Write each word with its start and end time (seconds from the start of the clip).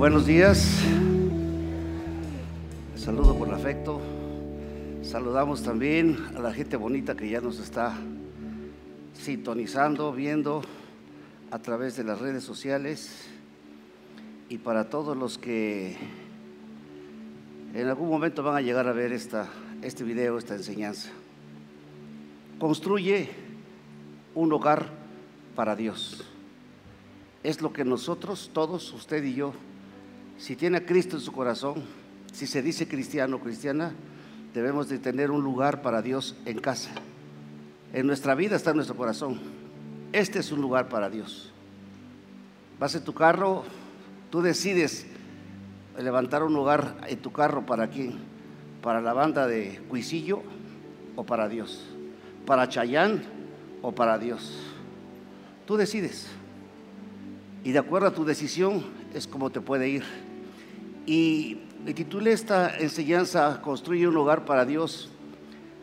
Buenos 0.00 0.24
días. 0.24 0.78
Saludo 2.96 3.38
con 3.38 3.52
afecto. 3.52 4.00
Saludamos 5.02 5.62
también 5.62 6.16
a 6.34 6.40
la 6.40 6.54
gente 6.54 6.78
bonita 6.78 7.14
que 7.14 7.28
ya 7.28 7.42
nos 7.42 7.58
está 7.58 7.98
sintonizando, 9.12 10.10
viendo 10.14 10.62
a 11.50 11.58
través 11.58 11.98
de 11.98 12.04
las 12.04 12.18
redes 12.18 12.42
sociales 12.42 13.26
y 14.48 14.56
para 14.56 14.88
todos 14.88 15.18
los 15.18 15.36
que 15.36 15.98
en 17.74 17.86
algún 17.86 18.08
momento 18.08 18.42
van 18.42 18.56
a 18.56 18.62
llegar 18.62 18.88
a 18.88 18.92
ver 18.92 19.12
esta, 19.12 19.50
este 19.82 20.02
video, 20.02 20.38
esta 20.38 20.54
enseñanza. 20.54 21.10
Construye 22.58 23.28
un 24.34 24.50
hogar 24.50 24.86
para 25.54 25.76
Dios. 25.76 26.24
Es 27.42 27.60
lo 27.60 27.74
que 27.74 27.84
nosotros, 27.84 28.50
todos, 28.54 28.94
usted 28.94 29.22
y 29.24 29.34
yo, 29.34 29.52
si 30.40 30.56
tiene 30.56 30.78
a 30.78 30.86
Cristo 30.86 31.16
en 31.16 31.22
su 31.22 31.32
corazón, 31.32 31.82
si 32.32 32.46
se 32.46 32.62
dice 32.62 32.88
cristiano 32.88 33.36
o 33.36 33.40
cristiana, 33.40 33.92
debemos 34.54 34.88
de 34.88 34.98
tener 34.98 35.30
un 35.30 35.44
lugar 35.44 35.82
para 35.82 36.00
Dios 36.00 36.34
en 36.46 36.58
casa. 36.58 36.90
En 37.92 38.06
nuestra 38.06 38.34
vida 38.34 38.56
está 38.56 38.70
en 38.70 38.76
nuestro 38.76 38.96
corazón. 38.96 39.38
Este 40.12 40.38
es 40.38 40.50
un 40.50 40.62
lugar 40.62 40.88
para 40.88 41.10
Dios. 41.10 41.52
Vas 42.78 42.94
en 42.94 43.04
tu 43.04 43.12
carro, 43.12 43.64
tú 44.30 44.40
decides 44.40 45.06
levantar 45.98 46.42
un 46.42 46.54
lugar 46.54 46.96
en 47.06 47.18
tu 47.18 47.32
carro 47.32 47.66
para 47.66 47.90
quién? 47.90 48.14
Para 48.80 49.02
la 49.02 49.12
banda 49.12 49.46
de 49.46 49.82
Cuisillo 49.90 50.42
o 51.16 51.24
para 51.24 51.50
Dios. 51.50 51.84
Para 52.46 52.66
Chayán 52.66 53.22
o 53.82 53.92
para 53.92 54.18
Dios. 54.18 54.58
Tú 55.66 55.76
decides. 55.76 56.28
Y 57.62 57.72
de 57.72 57.78
acuerdo 57.78 58.08
a 58.08 58.14
tu 58.14 58.24
decisión 58.24 58.82
es 59.12 59.26
como 59.26 59.50
te 59.50 59.60
puede 59.60 59.86
ir. 59.90 60.29
Y 61.10 61.58
me 61.84 61.92
titulé 61.92 62.30
esta 62.30 62.78
enseñanza, 62.78 63.60
Construye 63.62 64.06
un 64.06 64.16
hogar 64.16 64.44
para 64.44 64.64
Dios, 64.64 65.10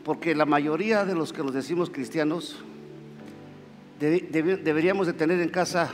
porque 0.05 0.33
la 0.33 0.45
mayoría 0.45 1.03
de 1.03 1.15
los 1.15 1.33
que 1.33 1.43
nos 1.43 1.53
decimos 1.53 1.89
cristianos 1.89 2.55
deberíamos 3.99 5.05
de 5.05 5.11
tener 5.11 5.41
en 5.41 5.49
casa, 5.49 5.89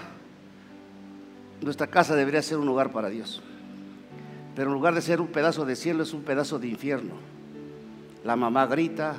nuestra 1.63 1.87
casa 1.87 2.15
debería 2.15 2.43
ser 2.43 2.59
un 2.59 2.69
hogar 2.69 2.91
para 2.91 3.09
Dios. 3.09 3.41
Pero 4.55 4.69
en 4.69 4.75
lugar 4.75 4.93
de 4.93 5.01
ser 5.01 5.19
un 5.19 5.29
pedazo 5.29 5.65
de 5.65 5.75
cielo 5.75 6.03
es 6.03 6.13
un 6.13 6.21
pedazo 6.21 6.59
de 6.59 6.67
infierno. 6.67 7.15
La 8.23 8.35
mamá 8.35 8.67
grita, 8.67 9.15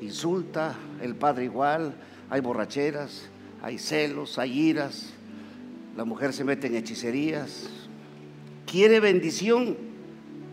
insulta, 0.00 0.76
el 1.00 1.16
padre 1.16 1.46
igual, 1.46 1.96
hay 2.30 2.40
borracheras, 2.40 3.28
hay 3.60 3.78
celos, 3.78 4.38
hay 4.38 4.56
iras, 4.56 5.14
la 5.96 6.04
mujer 6.04 6.32
se 6.32 6.44
mete 6.44 6.68
en 6.68 6.76
hechicerías, 6.76 7.81
quiere 8.72 9.00
bendición 9.00 9.76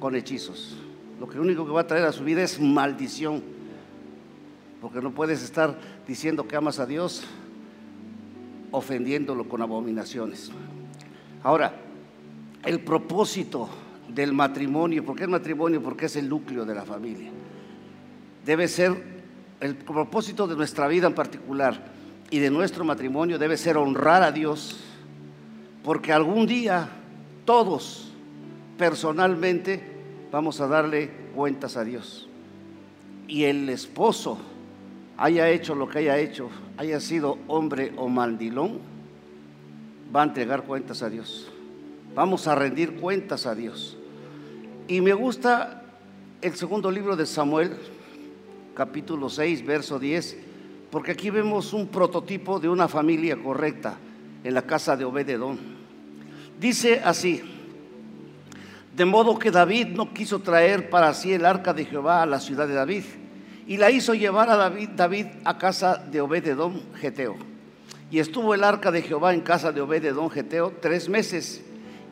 con 0.01 0.13
hechizos. 0.13 0.75
Lo 1.21 1.29
que 1.29 1.39
único 1.39 1.65
que 1.65 1.71
va 1.71 1.81
a 1.81 1.87
traer 1.87 2.03
a 2.03 2.11
su 2.11 2.25
vida 2.25 2.43
es 2.43 2.59
maldición, 2.59 3.41
porque 4.81 5.01
no 5.01 5.11
puedes 5.11 5.41
estar 5.41 5.79
diciendo 6.05 6.45
que 6.45 6.57
amas 6.57 6.79
a 6.79 6.85
Dios 6.85 7.23
ofendiéndolo 8.71 9.47
con 9.47 9.61
abominaciones. 9.61 10.51
Ahora, 11.43 11.73
el 12.65 12.81
propósito 12.81 13.69
del 14.09 14.33
matrimonio, 14.33 15.05
¿por 15.05 15.15
qué 15.15 15.23
el 15.23 15.29
matrimonio? 15.29 15.81
Porque 15.81 16.07
es 16.07 16.17
el 16.17 16.27
núcleo 16.27 16.65
de 16.65 16.75
la 16.75 16.83
familia. 16.83 17.31
Debe 18.45 18.67
ser 18.67 19.01
el 19.61 19.75
propósito 19.75 20.45
de 20.45 20.57
nuestra 20.57 20.89
vida 20.89 21.07
en 21.07 21.15
particular 21.15 21.85
y 22.29 22.39
de 22.39 22.49
nuestro 22.49 22.83
matrimonio 22.83 23.39
debe 23.39 23.55
ser 23.55 23.77
honrar 23.77 24.23
a 24.23 24.31
Dios, 24.33 24.77
porque 25.83 26.11
algún 26.11 26.45
día 26.45 26.89
todos 27.45 28.08
personalmente 28.79 29.81
vamos 30.31 30.61
a 30.61 30.67
darle 30.67 31.09
cuentas 31.35 31.75
a 31.75 31.83
Dios. 31.83 32.27
Y 33.27 33.43
el 33.43 33.69
esposo 33.69 34.39
haya 35.17 35.49
hecho 35.49 35.75
lo 35.75 35.89
que 35.89 35.99
haya 35.99 36.17
hecho, 36.17 36.49
haya 36.77 37.01
sido 37.01 37.37
hombre 37.47 37.91
o 37.97 38.07
mandilón, 38.07 38.79
va 40.15 40.21
a 40.21 40.25
entregar 40.25 40.63
cuentas 40.63 41.03
a 41.03 41.09
Dios. 41.09 41.51
Vamos 42.15 42.47
a 42.47 42.55
rendir 42.55 42.95
cuentas 42.95 43.45
a 43.45 43.53
Dios. 43.53 43.97
Y 44.87 45.01
me 45.01 45.13
gusta 45.13 45.83
el 46.41 46.55
segundo 46.55 46.89
libro 46.89 47.17
de 47.17 47.25
Samuel, 47.25 47.75
capítulo 48.73 49.29
6, 49.29 49.65
verso 49.65 49.99
10, 49.99 50.37
porque 50.89 51.11
aquí 51.11 51.29
vemos 51.29 51.73
un 51.73 51.89
prototipo 51.89 52.61
de 52.61 52.69
una 52.69 52.87
familia 52.87 53.35
correcta 53.35 53.97
en 54.41 54.53
la 54.53 54.61
casa 54.61 54.95
de 54.95 55.03
Obededón. 55.03 55.59
Dice 56.59 57.01
así, 57.03 57.58
de 58.99 59.05
modo 59.05 59.39
que 59.39 59.49
David 59.49 59.87
no 59.95 60.13
quiso 60.13 60.39
traer 60.39 60.89
para 60.89 61.13
sí 61.13 61.31
el 61.31 61.45
arca 61.45 61.71
de 61.71 61.85
Jehová 61.85 62.21
a 62.21 62.25
la 62.25 62.37
ciudad 62.37 62.67
de 62.67 62.73
David, 62.73 63.05
y 63.65 63.77
la 63.77 63.89
hizo 63.89 64.13
llevar 64.13 64.49
a 64.49 64.57
David, 64.57 65.27
a 65.45 65.57
casa 65.57 65.95
de 65.95 66.19
Obededón 66.19 66.81
Geteo. 66.95 67.37
Y 68.11 68.19
estuvo 68.19 68.53
el 68.53 68.61
arca 68.61 68.91
de 68.91 69.01
Jehová 69.01 69.33
en 69.33 69.39
casa 69.39 69.71
de 69.71 69.79
Obededón 69.79 70.29
Geteo 70.29 70.73
tres 70.81 71.07
meses. 71.07 71.63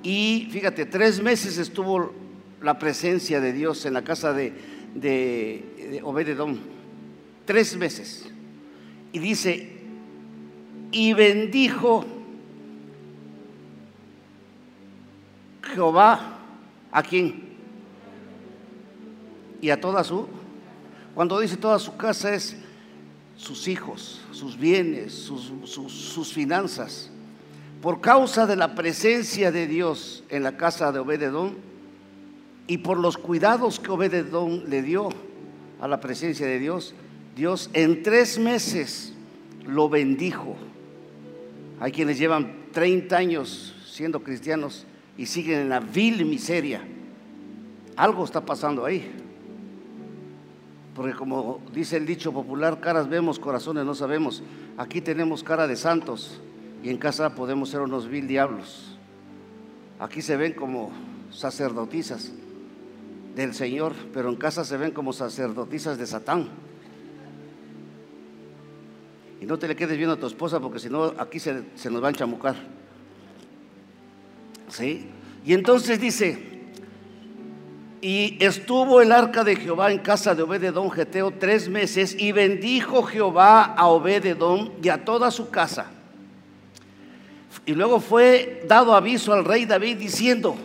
Y 0.02 0.48
fíjate, 0.50 0.86
tres 0.86 1.22
meses 1.22 1.58
estuvo 1.58 2.14
la 2.62 2.80
presencia 2.80 3.42
de 3.42 3.52
Dios 3.52 3.86
en 3.86 3.94
la 3.94 4.04
casa 4.06 4.32
de, 4.32 4.54
de, 4.96 6.00
Obededón. 6.06 6.58
Tres 7.44 7.76
meses. 7.76 8.32
Y 9.12 9.20
dice, 9.20 9.74
y 10.94 11.12
bendijo 11.12 12.06
Jehová 15.64 16.37
a 16.92 17.04
quién? 17.04 17.58
Y 19.62 19.70
a 19.70 19.80
toda 19.80 20.04
su. 20.04 20.28
Cuando 21.16 21.40
dice 21.40 21.58
toda 21.58 21.80
su 21.80 21.96
casa 21.98 22.34
es 22.34 22.56
sus 23.36 23.68
hijos, 23.68 24.22
sus 24.32 24.58
bienes, 24.58 25.14
sus, 25.14 25.52
sus 25.66 26.34
finanzas 26.34 27.12
por 27.82 28.02
causa 28.02 28.46
de 28.46 28.56
la 28.56 28.76
presencia 28.76 29.52
de 29.52 29.68
Dios 29.68 30.24
en 30.30 30.44
la 30.44 30.58
casa 30.58 30.92
de 30.92 31.00
Obededón 31.00 31.58
y 32.66 32.80
por 32.80 32.98
los 32.98 33.18
cuidados 33.18 33.80
que 33.80 33.92
Obededón 33.92 34.70
le 34.70 34.82
dio 34.82 35.10
a 35.80 35.88
la 35.88 36.00
presencia 36.00 36.48
de 36.48 36.60
Dios, 36.60 36.96
Dios 37.36 37.70
en 37.74 38.02
tres 38.02 38.40
meses 38.40 39.14
lo 39.66 39.90
bendijo. 39.90 40.56
Hay 41.80 41.92
quienes 41.92 42.18
llevan 42.18 42.66
30 42.72 43.16
años 43.16 43.76
siendo 43.88 44.24
cristianos 44.24 44.87
y 45.18 45.26
siguen 45.26 45.62
en 45.62 45.70
la 45.70 45.80
vil 45.80 46.26
miseria. 46.26 46.82
Algo 47.96 48.24
está 48.24 48.46
pasando 48.46 48.86
ahí. 48.86 49.12
Porque 50.96 51.14
como 51.14 51.62
dice 51.74 51.98
el 51.98 52.06
dicho 52.06 52.32
popular, 52.32 52.80
caras 52.80 53.08
vemos, 53.10 53.40
corazones 53.40 53.86
no 53.86 53.94
sabemos. 53.96 54.42
Aquí 54.78 55.02
tenemos 55.02 55.44
cara 55.44 55.68
de 55.68 55.76
santos 55.76 56.42
y 56.84 56.90
en 56.90 56.98
casa 56.98 57.36
podemos 57.36 57.70
ser 57.70 57.82
unos 57.82 58.08
vil 58.08 58.28
diablos. 58.28 58.98
Aquí 60.00 60.22
se 60.22 60.38
ven 60.38 60.54
como 60.54 60.92
sacerdotisas 61.32 62.32
del 63.36 63.54
Señor, 63.54 63.94
pero 64.14 64.30
en 64.30 64.36
casa 64.36 64.66
se 64.66 64.78
ven 64.78 64.92
como 64.92 65.14
sacerdotisas 65.14 65.98
de 65.98 66.08
Satán. 66.08 66.48
Y 69.40 69.46
no 69.46 69.60
te 69.60 69.68
le 69.68 69.76
quedes 69.76 69.98
viendo 69.98 70.16
a 70.16 70.20
tu 70.20 70.26
esposa 70.26 70.60
porque 70.60 70.80
si 70.80 70.90
no 70.90 71.14
aquí 71.18 71.40
se, 71.40 71.64
nos 71.92 72.04
va 72.04 72.08
a 72.08 72.12
enchamucar. 72.12 72.56
¿Sí? 74.70 75.08
Y 75.46 75.54
entonces 75.54 76.00
dice, 76.00 76.48
y 78.02 78.38
estuvo 78.40 79.02
el 79.02 79.12
arca 79.12 79.44
de 79.44 79.56
Jehová 79.56 79.92
en 79.92 80.00
casa 80.00 80.36
de 80.36 80.44
Obededón 80.44 80.92
Geteo 80.92 81.32
tres 81.32 81.68
meses 81.68 82.16
y 82.18 82.32
bendijo 82.32 83.04
Jehová 83.04 83.64
a 83.64 83.88
Obededón 83.88 84.74
y 84.84 84.90
a 84.90 85.04
toda 85.04 85.32
su 85.32 85.50
casa. 85.50 85.88
Y 87.66 87.74
luego 87.74 88.00
fue 88.00 88.64
dado 88.68 88.96
aviso 88.96 89.34
al 89.34 89.44
rey 89.44 89.66
David 89.66 89.98
diciendo, 89.98 90.56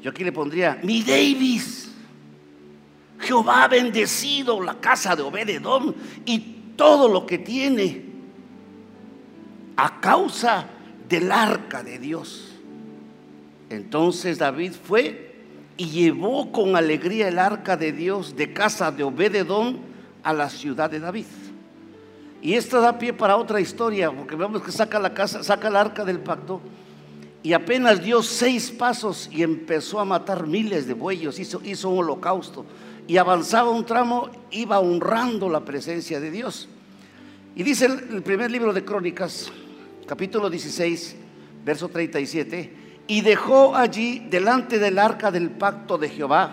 yo 0.00 0.10
aquí 0.10 0.24
le 0.24 0.32
pondría, 0.32 0.78
mi 0.82 1.02
Davis, 1.02 1.90
Jehová 3.18 3.64
ha 3.64 3.68
bendecido 3.68 4.60
la 4.60 4.80
casa 4.80 5.16
de 5.16 5.22
Obededón 5.22 5.94
y 6.24 6.38
todo 6.76 7.08
lo 7.08 7.26
que 7.26 7.38
tiene 7.38 8.04
a 9.76 10.00
causa 10.00 10.66
del 11.08 11.32
arca 11.32 11.82
de 11.82 11.98
Dios. 11.98 12.53
Entonces 13.74 14.38
David 14.38 14.72
fue 14.72 15.34
y 15.76 15.86
llevó 15.86 16.52
con 16.52 16.76
alegría 16.76 17.28
el 17.28 17.38
arca 17.38 17.76
de 17.76 17.92
Dios 17.92 18.36
de 18.36 18.52
casa 18.52 18.92
de 18.92 19.02
Obededón 19.02 19.78
a 20.22 20.32
la 20.32 20.48
ciudad 20.48 20.90
de 20.90 21.00
David. 21.00 21.26
Y 22.40 22.54
esto 22.54 22.80
da 22.80 22.98
pie 22.98 23.12
para 23.12 23.36
otra 23.36 23.60
historia, 23.60 24.10
porque 24.12 24.36
vemos 24.36 24.62
que 24.62 24.70
saca 24.70 24.98
la 24.98 25.14
casa, 25.14 25.42
saca 25.42 25.68
el 25.68 25.76
arca 25.76 26.04
del 26.04 26.20
pacto 26.20 26.60
y 27.42 27.52
apenas 27.52 28.02
dio 28.02 28.22
seis 28.22 28.70
pasos 28.70 29.28
y 29.32 29.42
empezó 29.42 29.98
a 29.98 30.04
matar 30.04 30.46
miles 30.46 30.86
de 30.86 30.94
bueyes, 30.94 31.38
hizo, 31.38 31.88
un 31.88 31.98
holocausto 31.98 32.64
y 33.06 33.16
avanzaba 33.16 33.70
un 33.70 33.84
tramo, 33.84 34.30
iba 34.50 34.78
honrando 34.78 35.48
la 35.48 35.64
presencia 35.64 36.20
de 36.20 36.30
Dios. 36.30 36.68
Y 37.56 37.62
dice 37.62 37.86
el, 37.86 38.14
el 38.14 38.22
primer 38.22 38.50
libro 38.50 38.72
de 38.72 38.84
Crónicas, 38.84 39.50
capítulo 40.06 40.48
16, 40.50 41.16
verso 41.64 41.88
37, 41.88 42.83
y 43.06 43.20
dejó 43.20 43.76
allí 43.76 44.26
delante 44.30 44.78
del 44.78 44.98
arca 44.98 45.30
del 45.30 45.50
pacto 45.50 45.98
de 45.98 46.08
Jehová. 46.08 46.50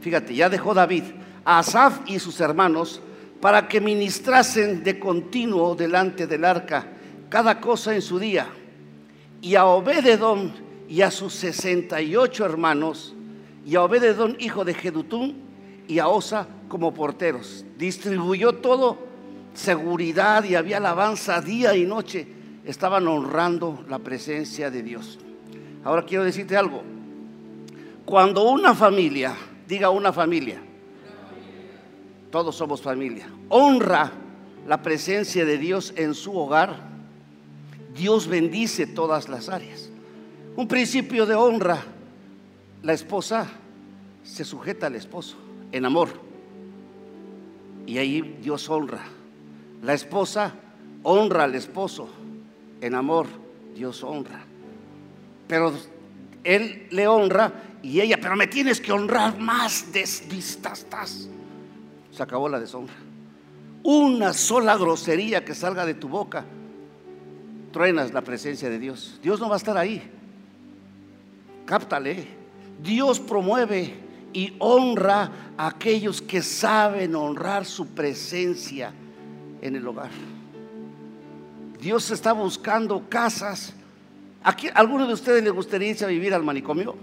Fíjate, 0.00 0.34
ya 0.34 0.48
dejó 0.48 0.74
David 0.74 1.04
a 1.44 1.60
Asaf 1.60 2.00
y 2.06 2.18
sus 2.18 2.40
hermanos 2.40 3.00
para 3.40 3.68
que 3.68 3.80
ministrasen 3.80 4.82
de 4.82 4.98
continuo 4.98 5.74
delante 5.74 6.26
del 6.26 6.44
arca 6.44 6.86
cada 7.28 7.60
cosa 7.60 7.94
en 7.94 8.02
su 8.02 8.18
día. 8.18 8.48
Y 9.40 9.54
a 9.54 9.64
Obededón 9.64 10.52
y 10.88 11.02
a 11.02 11.10
sus 11.10 11.32
sesenta 11.32 12.02
y 12.02 12.16
ocho 12.16 12.44
hermanos, 12.44 13.14
y 13.64 13.76
a 13.76 13.82
Obededón 13.82 14.36
hijo 14.40 14.64
de 14.64 14.74
Jedutún 14.74 15.36
y 15.86 15.98
a 16.00 16.08
Osa 16.08 16.46
como 16.68 16.92
porteros. 16.92 17.64
Distribuyó 17.78 18.56
todo, 18.56 18.98
seguridad 19.54 20.44
y 20.44 20.56
había 20.56 20.78
alabanza 20.78 21.40
día 21.40 21.74
y 21.76 21.86
noche. 21.86 22.26
Estaban 22.64 23.06
honrando 23.06 23.84
la 23.88 24.00
presencia 24.00 24.70
de 24.70 24.82
Dios. 24.82 25.18
Ahora 25.84 26.04
quiero 26.04 26.24
decirte 26.24 26.56
algo. 26.56 26.82
Cuando 28.04 28.48
una 28.48 28.74
familia, 28.74 29.34
diga 29.66 29.90
una 29.90 30.12
familia, 30.12 30.60
todos 32.30 32.56
somos 32.56 32.82
familia, 32.82 33.28
honra 33.48 34.12
la 34.66 34.82
presencia 34.82 35.44
de 35.44 35.58
Dios 35.58 35.92
en 35.96 36.14
su 36.14 36.36
hogar, 36.36 36.90
Dios 37.94 38.28
bendice 38.28 38.86
todas 38.86 39.28
las 39.28 39.48
áreas. 39.48 39.90
Un 40.56 40.68
principio 40.68 41.26
de 41.26 41.34
honra, 41.34 41.82
la 42.82 42.92
esposa 42.92 43.48
se 44.22 44.44
sujeta 44.44 44.86
al 44.86 44.94
esposo 44.94 45.36
en 45.72 45.84
amor. 45.84 46.08
Y 47.86 47.98
ahí 47.98 48.38
Dios 48.42 48.68
honra. 48.68 49.04
La 49.82 49.94
esposa 49.94 50.54
honra 51.02 51.44
al 51.44 51.54
esposo 51.54 52.08
en 52.80 52.94
amor. 52.94 53.26
Dios 53.74 54.04
honra. 54.04 54.44
Pero 55.50 55.72
él 56.44 56.86
le 56.90 57.08
honra 57.08 57.52
y 57.82 58.00
ella, 58.00 58.18
pero 58.22 58.36
me 58.36 58.46
tienes 58.46 58.80
que 58.80 58.92
honrar 58.92 59.36
más, 59.36 59.92
desvista 59.92 60.72
estás. 60.72 61.28
Se 62.12 62.22
acabó 62.22 62.48
la 62.48 62.60
deshonra. 62.60 62.94
Una 63.82 64.32
sola 64.32 64.76
grosería 64.76 65.44
que 65.44 65.56
salga 65.56 65.84
de 65.84 65.94
tu 65.94 66.08
boca, 66.08 66.44
truenas 67.72 68.12
la 68.12 68.22
presencia 68.22 68.70
de 68.70 68.78
Dios. 68.78 69.18
Dios 69.24 69.40
no 69.40 69.48
va 69.48 69.56
a 69.56 69.58
estar 69.58 69.76
ahí. 69.76 70.00
Cáptale. 71.66 72.28
Dios 72.80 73.18
promueve 73.18 73.94
y 74.32 74.54
honra 74.60 75.32
a 75.58 75.66
aquellos 75.66 76.22
que 76.22 76.42
saben 76.42 77.16
honrar 77.16 77.64
su 77.64 77.88
presencia 77.88 78.92
en 79.60 79.74
el 79.74 79.84
hogar. 79.88 80.10
Dios 81.80 82.12
está 82.12 82.32
buscando 82.32 83.08
casas. 83.08 83.74
¿A 84.42 84.54
alguno 84.74 85.06
de 85.06 85.12
ustedes 85.12 85.44
le 85.44 85.50
gustaría 85.50 85.90
irse 85.90 86.04
a 86.04 86.08
vivir 86.08 86.32
al 86.32 86.42
manicomio? 86.42 86.96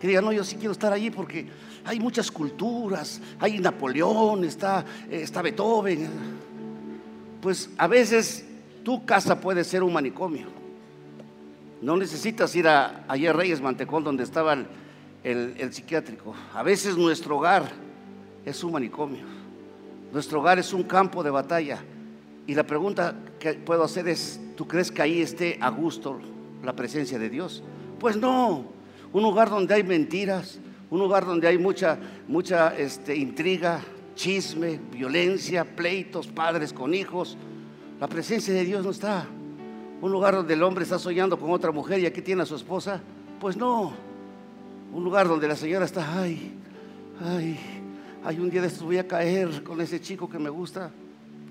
Que 0.00 0.06
digan, 0.06 0.24
no, 0.24 0.32
yo 0.32 0.44
sí 0.44 0.56
quiero 0.56 0.72
estar 0.72 0.92
allí 0.92 1.10
porque 1.10 1.46
hay 1.84 1.98
muchas 1.98 2.30
culturas, 2.30 3.20
hay 3.38 3.58
Napoleón, 3.58 4.44
está, 4.44 4.84
está 5.10 5.42
Beethoven. 5.42 6.08
Pues 7.42 7.70
a 7.76 7.86
veces 7.86 8.44
tu 8.84 9.04
casa 9.04 9.40
puede 9.40 9.64
ser 9.64 9.82
un 9.82 9.92
manicomio. 9.92 10.46
No 11.82 11.96
necesitas 11.96 12.54
ir 12.54 12.68
a 12.68 13.04
ayer 13.08 13.34
Reyes 13.34 13.60
Mantecón 13.60 14.04
donde 14.04 14.22
estaba 14.22 14.54
el, 15.24 15.54
el 15.58 15.72
psiquiátrico. 15.72 16.34
A 16.54 16.62
veces 16.62 16.96
nuestro 16.96 17.38
hogar 17.38 17.64
es 18.44 18.62
un 18.62 18.72
manicomio. 18.72 19.24
Nuestro 20.12 20.40
hogar 20.40 20.58
es 20.58 20.72
un 20.72 20.84
campo 20.84 21.22
de 21.22 21.30
batalla. 21.30 21.82
Y 22.46 22.54
la 22.54 22.64
pregunta 22.64 23.14
que 23.38 23.54
puedo 23.54 23.84
hacer 23.84 24.08
es, 24.08 24.40
¿tú 24.60 24.68
crees 24.68 24.92
que 24.92 25.00
ahí 25.00 25.22
esté 25.22 25.56
a 25.62 25.70
gusto 25.70 26.20
la 26.62 26.76
presencia 26.76 27.18
de 27.18 27.30
Dios? 27.30 27.62
Pues 27.98 28.18
no, 28.18 28.66
un 29.10 29.22
lugar 29.22 29.48
donde 29.48 29.72
hay 29.72 29.82
mentiras, 29.82 30.60
un 30.90 31.00
lugar 31.00 31.24
donde 31.24 31.48
hay 31.48 31.56
mucha, 31.56 31.98
mucha 32.28 32.76
este, 32.76 33.16
intriga, 33.16 33.80
chisme, 34.14 34.78
violencia, 34.92 35.64
pleitos, 35.64 36.26
padres 36.26 36.74
con 36.74 36.92
hijos. 36.92 37.38
La 37.98 38.06
presencia 38.06 38.52
de 38.52 38.66
Dios 38.66 38.84
no 38.84 38.90
está. 38.90 39.26
Un 40.02 40.12
lugar 40.12 40.34
donde 40.34 40.52
el 40.52 40.62
hombre 40.62 40.84
está 40.84 40.98
soñando 40.98 41.38
con 41.38 41.50
otra 41.52 41.72
mujer 41.72 41.98
y 42.00 42.04
aquí 42.04 42.20
tiene 42.20 42.42
a 42.42 42.44
su 42.44 42.56
esposa. 42.56 43.00
Pues 43.40 43.56
no. 43.56 43.94
Un 44.92 45.02
lugar 45.02 45.26
donde 45.26 45.48
la 45.48 45.56
señora 45.56 45.86
está, 45.86 46.20
ay, 46.20 46.52
ay, 47.24 47.58
ay, 48.22 48.38
un 48.38 48.50
día 48.50 48.60
de 48.60 48.66
estos 48.66 48.82
voy 48.82 48.98
a 48.98 49.08
caer 49.08 49.62
con 49.62 49.80
ese 49.80 50.02
chico 50.02 50.28
que 50.28 50.38
me 50.38 50.50
gusta. 50.50 50.90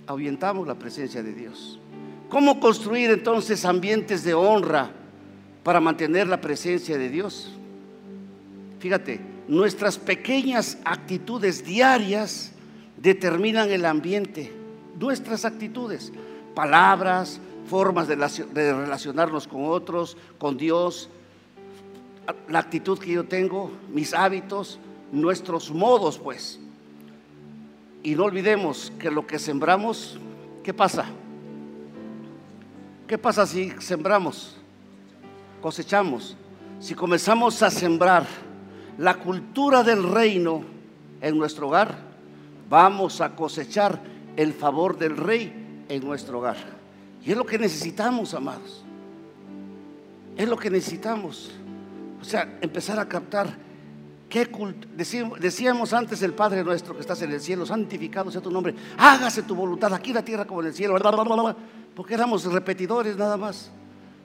Ahuyentamos 0.05 0.67
la 0.67 0.75
presencia 0.75 1.23
de 1.23 1.33
Dios. 1.33 1.79
¿Cómo 2.29 2.59
construir 2.59 3.09
entonces 3.09 3.65
ambientes 3.65 4.23
de 4.23 4.35
honra 4.35 4.91
para 5.63 5.79
mantener 5.79 6.27
la 6.27 6.39
presencia 6.39 6.97
de 6.97 7.09
Dios? 7.09 7.51
Fíjate, 8.79 9.19
nuestras 9.47 9.97
pequeñas 9.97 10.77
actitudes 10.85 11.65
diarias 11.65 12.51
determinan 12.97 13.71
el 13.71 13.83
ambiente. 13.85 14.53
Nuestras 14.99 15.43
actitudes, 15.43 16.13
palabras, 16.53 17.39
formas 17.67 18.07
de 18.07 18.15
relacionarnos 18.15 19.47
con 19.47 19.65
otros, 19.65 20.15
con 20.37 20.55
Dios, 20.55 21.09
la 22.47 22.59
actitud 22.59 22.99
que 22.99 23.11
yo 23.11 23.23
tengo, 23.23 23.71
mis 23.91 24.13
hábitos, 24.13 24.79
nuestros 25.11 25.71
modos, 25.71 26.19
pues. 26.19 26.59
Y 28.03 28.15
no 28.15 28.25
olvidemos 28.25 28.93
que 28.99 29.09
lo 29.09 29.25
que 29.25 29.39
sembramos, 29.39 30.19
¿qué 30.63 30.73
pasa? 30.73 31.05
¿Qué 33.09 33.17
pasa 33.17 33.47
si 33.47 33.73
sembramos? 33.79 34.55
Cosechamos. 35.63 36.37
Si 36.79 36.93
comenzamos 36.93 37.63
a 37.63 37.71
sembrar 37.71 38.27
la 38.99 39.15
cultura 39.15 39.81
del 39.81 40.03
reino 40.03 40.61
en 41.19 41.35
nuestro 41.35 41.69
hogar, 41.69 41.97
vamos 42.69 43.19
a 43.19 43.35
cosechar 43.35 43.99
el 44.37 44.53
favor 44.53 44.95
del 44.99 45.17
rey 45.17 45.85
en 45.89 46.05
nuestro 46.05 46.37
hogar. 46.37 46.57
Y 47.25 47.31
es 47.31 47.37
lo 47.37 47.47
que 47.47 47.57
necesitamos, 47.57 48.35
amados. 48.35 48.83
Es 50.37 50.47
lo 50.47 50.55
que 50.55 50.69
necesitamos. 50.69 51.49
O 52.21 52.23
sea, 52.23 52.59
empezar 52.61 52.99
a 52.99 53.09
captar 53.09 53.57
qué 54.29 54.47
decíamos 55.39 55.93
antes 55.93 56.21
el 56.21 56.33
Padre 56.33 56.63
nuestro 56.63 56.93
que 56.93 57.01
estás 57.01 57.23
en 57.23 57.31
el 57.31 57.41
cielo, 57.41 57.65
santificado 57.65 58.29
sea 58.29 58.39
tu 58.39 58.51
nombre, 58.51 58.75
hágase 58.99 59.41
tu 59.41 59.55
voluntad 59.55 59.91
aquí 59.95 60.11
en 60.11 60.17
la 60.17 60.23
tierra 60.23 60.45
como 60.45 60.61
en 60.61 60.67
el 60.67 60.73
cielo, 60.75 60.95
porque 61.99 62.13
éramos 62.13 62.45
repetidores 62.45 63.17
nada 63.17 63.35
más. 63.35 63.69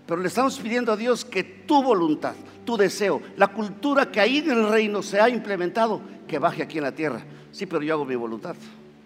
Pero 0.06 0.20
le 0.20 0.28
estamos 0.28 0.56
pidiendo 0.60 0.92
a 0.92 0.96
Dios 0.96 1.24
que 1.24 1.42
tu 1.42 1.82
voluntad, 1.82 2.36
tu 2.64 2.76
deseo, 2.76 3.20
la 3.36 3.48
cultura 3.48 4.12
que 4.12 4.20
ahí 4.20 4.38
en 4.38 4.52
el 4.52 4.68
reino 4.68 5.02
se 5.02 5.20
ha 5.20 5.28
implementado, 5.28 6.00
que 6.28 6.38
baje 6.38 6.62
aquí 6.62 6.78
en 6.78 6.84
la 6.84 6.94
tierra. 6.94 7.24
Sí, 7.50 7.66
pero 7.66 7.82
yo 7.82 7.94
hago 7.94 8.04
mi 8.04 8.14
voluntad. 8.14 8.54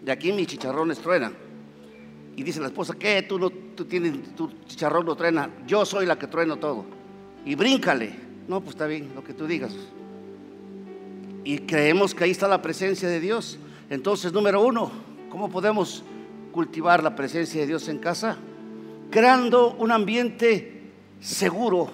De 0.05 0.13
aquí 0.13 0.35
mis 0.35 0.49
chicharrones 0.49 0.99
truenan. 0.99 1.33
Y 2.37 2.43
dice 2.43 2.61
la 2.61 2.67
esposa, 2.67 2.93
¿qué? 2.99 3.23
Tú, 3.23 3.39
no, 3.39 3.49
tú 3.49 3.87
tienes, 3.87 4.35
tu 4.37 4.51
chicharrón 4.67 5.07
no 5.07 5.17
truena. 5.17 5.49
Yo 5.67 5.87
soy 5.87 6.05
la 6.05 6.19
que 6.19 6.27
trueno 6.27 6.59
todo. 6.59 6.85
Y 7.47 7.55
bríncale. 7.55 8.13
No, 8.49 8.61
pues 8.61 8.75
está 8.75 8.87
bien, 8.87 9.13
lo 9.15 9.25
que 9.25 9.33
tú 9.33 9.47
digas. 9.47 9.73
Y 11.43 11.61
creemos 11.61 12.15
que 12.15 12.25
ahí 12.25 12.33
está 12.33 12.47
la 12.47 12.61
presencia 12.61 13.09
de 13.09 13.19
Dios. 13.19 13.59
Entonces, 13.89 14.31
número 14.31 14.61
uno, 14.61 14.91
¿cómo 15.31 15.49
podemos 15.49 16.05
cultivar 16.53 17.03
la 17.03 17.17
presencia 17.17 17.63
de 17.63 17.67
Dios 17.67 17.89
en 17.89 17.97
casa? 17.97 18.37
Creando 19.11 19.75
un 19.75 19.91
ambiente 19.91 20.93
seguro 21.21 21.91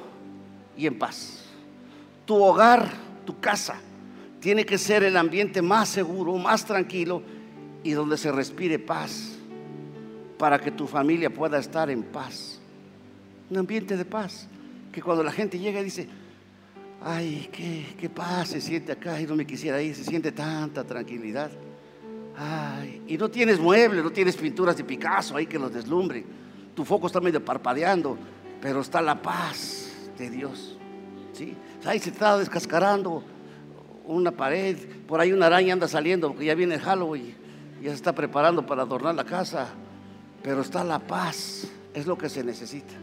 y 0.77 0.87
en 0.87 0.99
paz. 0.99 1.45
Tu 2.27 2.35
hogar, 2.35 2.89
tu 3.25 3.39
casa, 3.41 3.77
tiene 4.41 4.67
que 4.67 4.79
ser 4.79 5.05
el 5.05 5.17
ambiente 5.17 5.63
más 5.63 5.89
seguro, 5.89 6.37
más 6.37 6.65
tranquilo 6.65 7.23
y 7.83 7.93
donde 7.93 8.17
se 8.17 8.33
respire 8.33 8.79
paz 8.79 9.37
para 10.39 10.59
que 10.59 10.71
tu 10.71 10.87
familia 10.87 11.33
pueda 11.33 11.59
estar 11.59 11.89
en 11.91 12.03
paz. 12.03 12.61
Un 13.51 13.59
ambiente 13.59 13.97
de 13.97 14.05
paz. 14.05 14.49
Que 14.91 15.03
cuando 15.03 15.23
la 15.23 15.33
gente 15.33 15.59
llega 15.59 15.81
y 15.81 15.85
dice, 15.85 16.09
ay, 17.03 17.49
qué, 17.53 17.87
qué 17.99 18.09
paz 18.09 18.49
se 18.49 18.61
siente 18.61 18.93
acá 18.93 19.21
y 19.21 19.27
no 19.27 19.35
me 19.35 19.47
quisiera 19.47 19.81
ir, 19.83 19.95
se 19.95 20.05
siente 20.05 20.33
tanta 20.33 20.85
tranquilidad. 20.85 21.51
Ay, 22.37 23.03
y 23.07 23.17
no 23.17 23.29
tienes 23.31 23.61
muebles, 23.61 24.03
no 24.03 24.11
tienes 24.11 24.37
pinturas 24.37 24.77
de 24.77 24.85
Picasso 24.85 25.37
ahí 25.37 25.47
que 25.47 25.59
los 25.59 25.73
deslumbren. 25.73 26.44
Tu 26.75 26.85
foco 26.85 27.07
está 27.07 27.21
medio 27.21 27.45
parpadeando 27.45 28.19
pero 28.65 28.81
está 28.81 29.03
la 29.03 29.21
paz 29.21 29.93
de 30.17 30.31
Dios. 30.31 30.75
¿sí? 31.35 31.55
Ahí 31.85 31.99
se 31.99 32.09
está 32.09 32.39
descascarando 32.39 33.23
una 34.07 34.31
pared, 34.31 34.79
por 35.07 35.21
ahí 35.21 35.33
una 35.33 35.45
araña 35.45 35.75
anda 35.75 35.87
saliendo 35.87 36.29
porque 36.29 36.47
ya 36.47 36.55
viene 36.55 36.77
el 36.77 36.81
Halloween, 36.81 37.35
ya 37.83 37.91
se 37.91 37.97
está 37.97 38.15
preparando 38.15 38.65
para 38.65 38.81
adornar 38.81 39.15
la 39.15 39.25
casa, 39.25 39.69
pero 40.43 40.63
está 40.63 40.83
la 40.83 40.99
paz, 40.99 41.69
es 41.93 42.07
lo 42.07 42.17
que 42.17 42.31
se 42.31 42.43
necesita. 42.43 42.95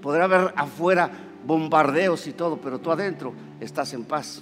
Podrá 0.00 0.24
haber 0.24 0.54
afuera 0.56 1.10
bombardeos 1.46 2.26
y 2.26 2.32
todo, 2.32 2.56
pero 2.56 2.78
tú 2.78 2.90
adentro 2.90 3.34
estás 3.60 3.92
en 3.92 4.04
paz. 4.04 4.40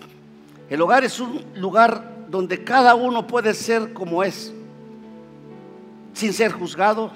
El 0.71 0.81
hogar 0.81 1.03
es 1.03 1.19
un 1.19 1.45
lugar 1.57 2.27
donde 2.29 2.63
cada 2.63 2.95
uno 2.95 3.27
puede 3.27 3.53
ser 3.53 3.93
como 3.93 4.23
es, 4.23 4.53
sin 6.13 6.33
ser 6.33 6.53
juzgado, 6.53 7.11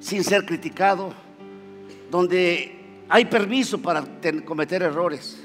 sin 0.00 0.24
ser 0.24 0.44
criticado, 0.44 1.12
donde 2.10 3.04
hay 3.08 3.26
permiso 3.26 3.80
para 3.80 4.04
cometer 4.44 4.82
errores, 4.82 5.40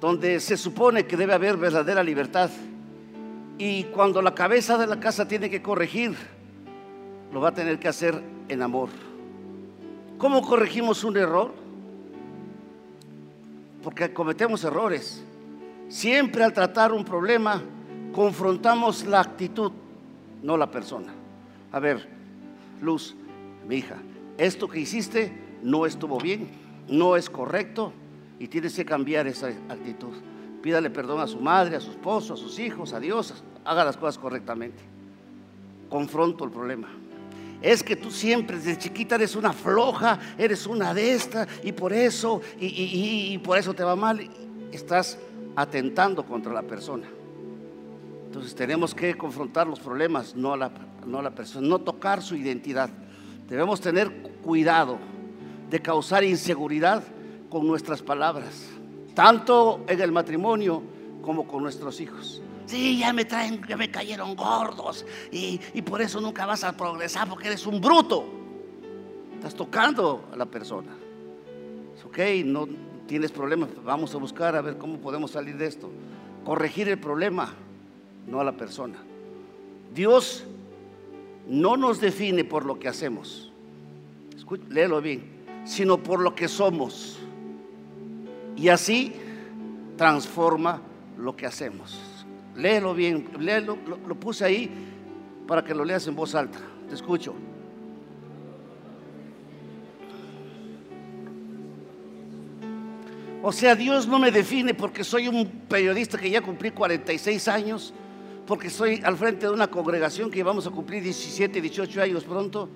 donde 0.00 0.40
se 0.40 0.56
supone 0.56 1.06
que 1.06 1.16
debe 1.16 1.34
haber 1.34 1.56
verdadera 1.56 2.02
libertad. 2.02 2.50
Y 3.58 3.84
cuando 3.84 4.20
la 4.22 4.34
cabeza 4.34 4.78
de 4.78 4.86
la 4.86 4.98
casa 4.98 5.28
tiene 5.28 5.48
que 5.48 5.62
corregir, 5.62 6.16
lo 7.32 7.40
va 7.40 7.50
a 7.50 7.54
tener 7.54 7.78
que 7.78 7.88
hacer 7.88 8.20
en 8.48 8.62
amor. 8.62 8.88
¿Cómo 10.18 10.42
corregimos 10.42 11.04
un 11.04 11.16
error? 11.16 11.52
Porque 13.82 14.12
cometemos 14.12 14.64
errores. 14.64 15.22
Siempre 15.88 16.44
al 16.44 16.52
tratar 16.52 16.92
un 16.92 17.04
problema, 17.04 17.62
confrontamos 18.12 19.04
la 19.04 19.20
actitud, 19.20 19.72
no 20.42 20.56
la 20.56 20.70
persona. 20.70 21.12
A 21.72 21.80
ver, 21.80 22.08
Luz, 22.80 23.14
mi 23.66 23.76
hija, 23.76 23.96
esto 24.38 24.68
que 24.68 24.80
hiciste 24.80 25.32
no 25.62 25.86
estuvo 25.86 26.18
bien, 26.18 26.48
no 26.88 27.16
es 27.16 27.30
correcto 27.30 27.92
y 28.38 28.48
tienes 28.48 28.74
que 28.74 28.84
cambiar 28.84 29.26
esa 29.26 29.48
actitud. 29.68 30.14
Pídale 30.62 30.90
perdón 30.90 31.20
a 31.20 31.26
su 31.26 31.40
madre, 31.40 31.76
a 31.76 31.80
su 31.80 31.90
esposo, 31.90 32.34
a 32.34 32.36
sus 32.36 32.58
hijos, 32.58 32.92
a 32.92 33.00
Dios, 33.00 33.42
haga 33.64 33.84
las 33.84 33.96
cosas 33.96 34.18
correctamente. 34.18 34.82
Confronto 35.88 36.44
el 36.44 36.50
problema. 36.50 36.88
Es 37.60 37.82
que 37.82 37.94
tú 37.94 38.10
siempre 38.10 38.56
desde 38.56 38.78
chiquita 38.78 39.14
eres 39.14 39.36
una 39.36 39.52
floja, 39.52 40.18
eres 40.36 40.66
una 40.66 40.92
de 40.94 41.14
estas 41.14 41.48
y 41.62 41.72
por 41.72 41.92
eso, 41.92 42.40
y, 42.58 43.38
por 43.38 43.58
eso 43.58 43.74
te 43.74 43.84
va 43.84 43.94
mal. 43.94 44.28
Estás 44.72 45.18
atentando 45.54 46.24
contra 46.24 46.52
la 46.52 46.62
persona. 46.62 47.06
Entonces 48.26 48.54
tenemos 48.54 48.94
que 48.94 49.16
confrontar 49.16 49.66
los 49.66 49.78
problemas, 49.78 50.34
no 50.34 50.56
la, 50.56 50.72
no 51.06 51.18
a 51.18 51.22
la 51.22 51.30
persona, 51.30 51.68
no 51.68 51.78
tocar 51.80 52.22
su 52.22 52.34
identidad. 52.34 52.90
Debemos 53.52 53.82
tener 53.82 54.10
cuidado 54.42 54.98
de 55.68 55.78
causar 55.78 56.24
inseguridad 56.24 57.04
con 57.50 57.66
nuestras 57.66 58.00
palabras, 58.00 58.70
tanto 59.14 59.84
en 59.88 60.00
el 60.00 60.10
matrimonio 60.10 60.82
como 61.20 61.46
con 61.46 61.62
nuestros 61.62 62.00
hijos. 62.00 62.40
Sí, 62.64 62.96
ya 62.96 63.12
me 63.12 63.26
traen, 63.26 63.60
ya 63.68 63.76
me 63.76 63.90
cayeron 63.90 64.34
gordos 64.36 65.04
y, 65.30 65.60
y 65.74 65.82
por 65.82 66.00
eso 66.00 66.18
nunca 66.18 66.46
vas 66.46 66.64
a 66.64 66.74
progresar 66.74 67.28
porque 67.28 67.48
eres 67.48 67.66
un 67.66 67.78
bruto. 67.78 68.24
Estás 69.34 69.54
tocando 69.54 70.30
a 70.32 70.36
la 70.38 70.46
persona. 70.46 70.96
Ok, 72.06 72.20
no 72.46 72.66
tienes 73.06 73.32
problemas, 73.32 73.68
vamos 73.84 74.14
a 74.14 74.16
buscar 74.16 74.56
a 74.56 74.62
ver 74.62 74.78
cómo 74.78 74.96
podemos 74.96 75.30
salir 75.30 75.58
de 75.58 75.66
esto. 75.66 75.90
Corregir 76.42 76.88
el 76.88 76.98
problema 76.98 77.52
no 78.26 78.40
a 78.40 78.44
la 78.44 78.52
persona. 78.52 78.96
Dios 79.92 80.46
no 81.52 81.76
nos 81.76 82.00
define 82.00 82.44
por 82.44 82.64
lo 82.64 82.78
que 82.78 82.88
hacemos, 82.88 83.52
léelo 84.70 85.02
bien, 85.02 85.22
sino 85.64 86.02
por 86.02 86.20
lo 86.20 86.34
que 86.34 86.48
somos. 86.48 87.18
Y 88.56 88.68
así 88.68 89.12
transforma 89.98 90.80
lo 91.18 91.36
que 91.36 91.44
hacemos. 91.44 92.00
Léelo 92.56 92.94
bien, 92.94 93.28
léelo, 93.38 93.76
lo, 93.86 93.98
lo 93.98 94.14
puse 94.14 94.46
ahí 94.46 94.70
para 95.46 95.62
que 95.62 95.74
lo 95.74 95.84
leas 95.84 96.06
en 96.06 96.16
voz 96.16 96.34
alta. 96.34 96.58
Te 96.88 96.94
escucho. 96.94 97.34
O 103.42 103.52
sea, 103.52 103.76
Dios 103.76 104.06
no 104.08 104.18
me 104.18 104.30
define 104.30 104.72
porque 104.72 105.04
soy 105.04 105.28
un 105.28 105.46
periodista 105.68 106.16
que 106.16 106.30
ya 106.30 106.40
cumplí 106.40 106.70
46 106.70 107.46
años 107.48 107.92
porque 108.52 108.66
estoy 108.66 109.00
al 109.02 109.16
frente 109.16 109.46
de 109.46 109.52
una 109.54 109.68
congregación 109.68 110.30
que 110.30 110.42
vamos 110.42 110.66
a 110.66 110.70
cumplir 110.70 111.02
17, 111.02 111.58
18 111.58 112.02
años 112.02 112.22
pronto. 112.24 112.68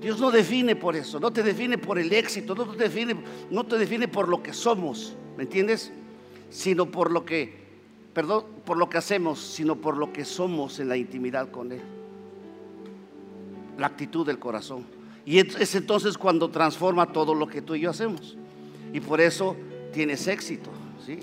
Dios 0.00 0.20
no 0.20 0.30
define 0.30 0.76
por 0.76 0.94
eso, 0.94 1.18
no 1.18 1.32
te 1.32 1.42
define 1.42 1.78
por 1.78 1.98
el 1.98 2.12
éxito, 2.12 2.54
no 2.54 2.64
te 2.64 2.84
define, 2.84 3.16
no 3.50 3.64
te 3.66 3.76
define 3.76 4.06
por 4.06 4.28
lo 4.28 4.40
que 4.40 4.52
somos, 4.52 5.16
¿me 5.36 5.42
entiendes? 5.42 5.90
Sino 6.48 6.86
por 6.86 7.10
lo 7.10 7.24
que, 7.24 7.52
perdón, 8.14 8.44
por 8.64 8.76
lo 8.76 8.88
que 8.88 8.98
hacemos, 8.98 9.40
sino 9.40 9.74
por 9.74 9.96
lo 9.96 10.12
que 10.12 10.24
somos 10.24 10.78
en 10.78 10.90
la 10.90 10.96
intimidad 10.96 11.50
con 11.50 11.72
Él. 11.72 11.82
La 13.78 13.88
actitud 13.88 14.24
del 14.24 14.38
corazón. 14.38 14.86
Y 15.24 15.40
es 15.40 15.74
entonces 15.74 16.16
cuando 16.16 16.50
transforma 16.50 17.10
todo 17.10 17.34
lo 17.34 17.48
que 17.48 17.62
tú 17.62 17.74
y 17.74 17.80
yo 17.80 17.90
hacemos. 17.90 18.36
Y 18.92 19.00
por 19.00 19.20
eso 19.20 19.56
tienes 19.92 20.28
éxito, 20.28 20.70
¿sí? 21.04 21.18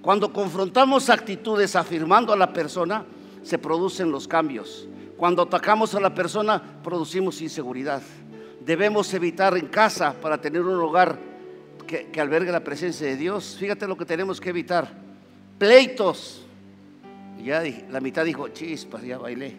Cuando 0.00 0.32
confrontamos 0.32 1.10
actitudes 1.10 1.74
afirmando 1.74 2.32
a 2.32 2.36
la 2.36 2.52
persona, 2.52 3.04
se 3.42 3.58
producen 3.58 4.10
los 4.10 4.26
cambios. 4.28 4.88
Cuando 5.16 5.42
atacamos 5.42 5.94
a 5.94 6.00
la 6.00 6.14
persona, 6.14 6.62
producimos 6.82 7.42
inseguridad. 7.42 8.02
Debemos 8.64 9.12
evitar 9.14 9.56
en 9.56 9.66
casa 9.66 10.14
para 10.20 10.40
tener 10.40 10.62
un 10.62 10.80
hogar 10.80 11.18
que, 11.86 12.20
albergue 12.20 12.52
la 12.52 12.62
presencia 12.62 13.06
de 13.06 13.16
Dios. 13.16 13.56
Fíjate 13.58 13.88
lo 13.88 13.96
que 13.96 14.04
tenemos 14.04 14.40
que 14.40 14.50
evitar. 14.50 14.88
Pleitos. 15.58 16.44
Ya 17.42 17.62
la 17.90 18.00
mitad 18.00 18.24
dijo, 18.24 18.48
chispas, 18.48 19.02
ya 19.02 19.18
bailé. 19.18 19.56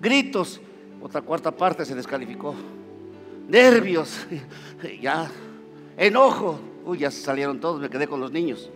Gritos. 0.00 0.60
Otra 1.02 1.20
cuarta 1.20 1.50
parte 1.50 1.84
se 1.84 1.94
descalificó. 1.94 2.54
Nervios. 3.48 4.26
Ya. 5.00 5.30
Enojo. 5.96 6.58
Uy, 6.84 6.98
ya 6.98 7.10
salieron 7.10 7.60
todos, 7.60 7.80
me 7.80 7.88
quedé 7.88 8.08
con 8.08 8.18
los 8.20 8.32
niños. 8.32 8.68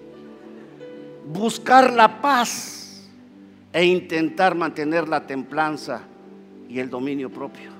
Buscar 1.27 1.93
la 1.93 2.21
paz 2.21 2.86
e 3.73 3.85
intentar 3.85 4.55
mantener 4.55 5.09
la 5.09 5.27
templanza 5.27 6.03
y 6.69 6.79
el 6.79 6.91
dominio 6.91 7.31
propio. 7.31 7.71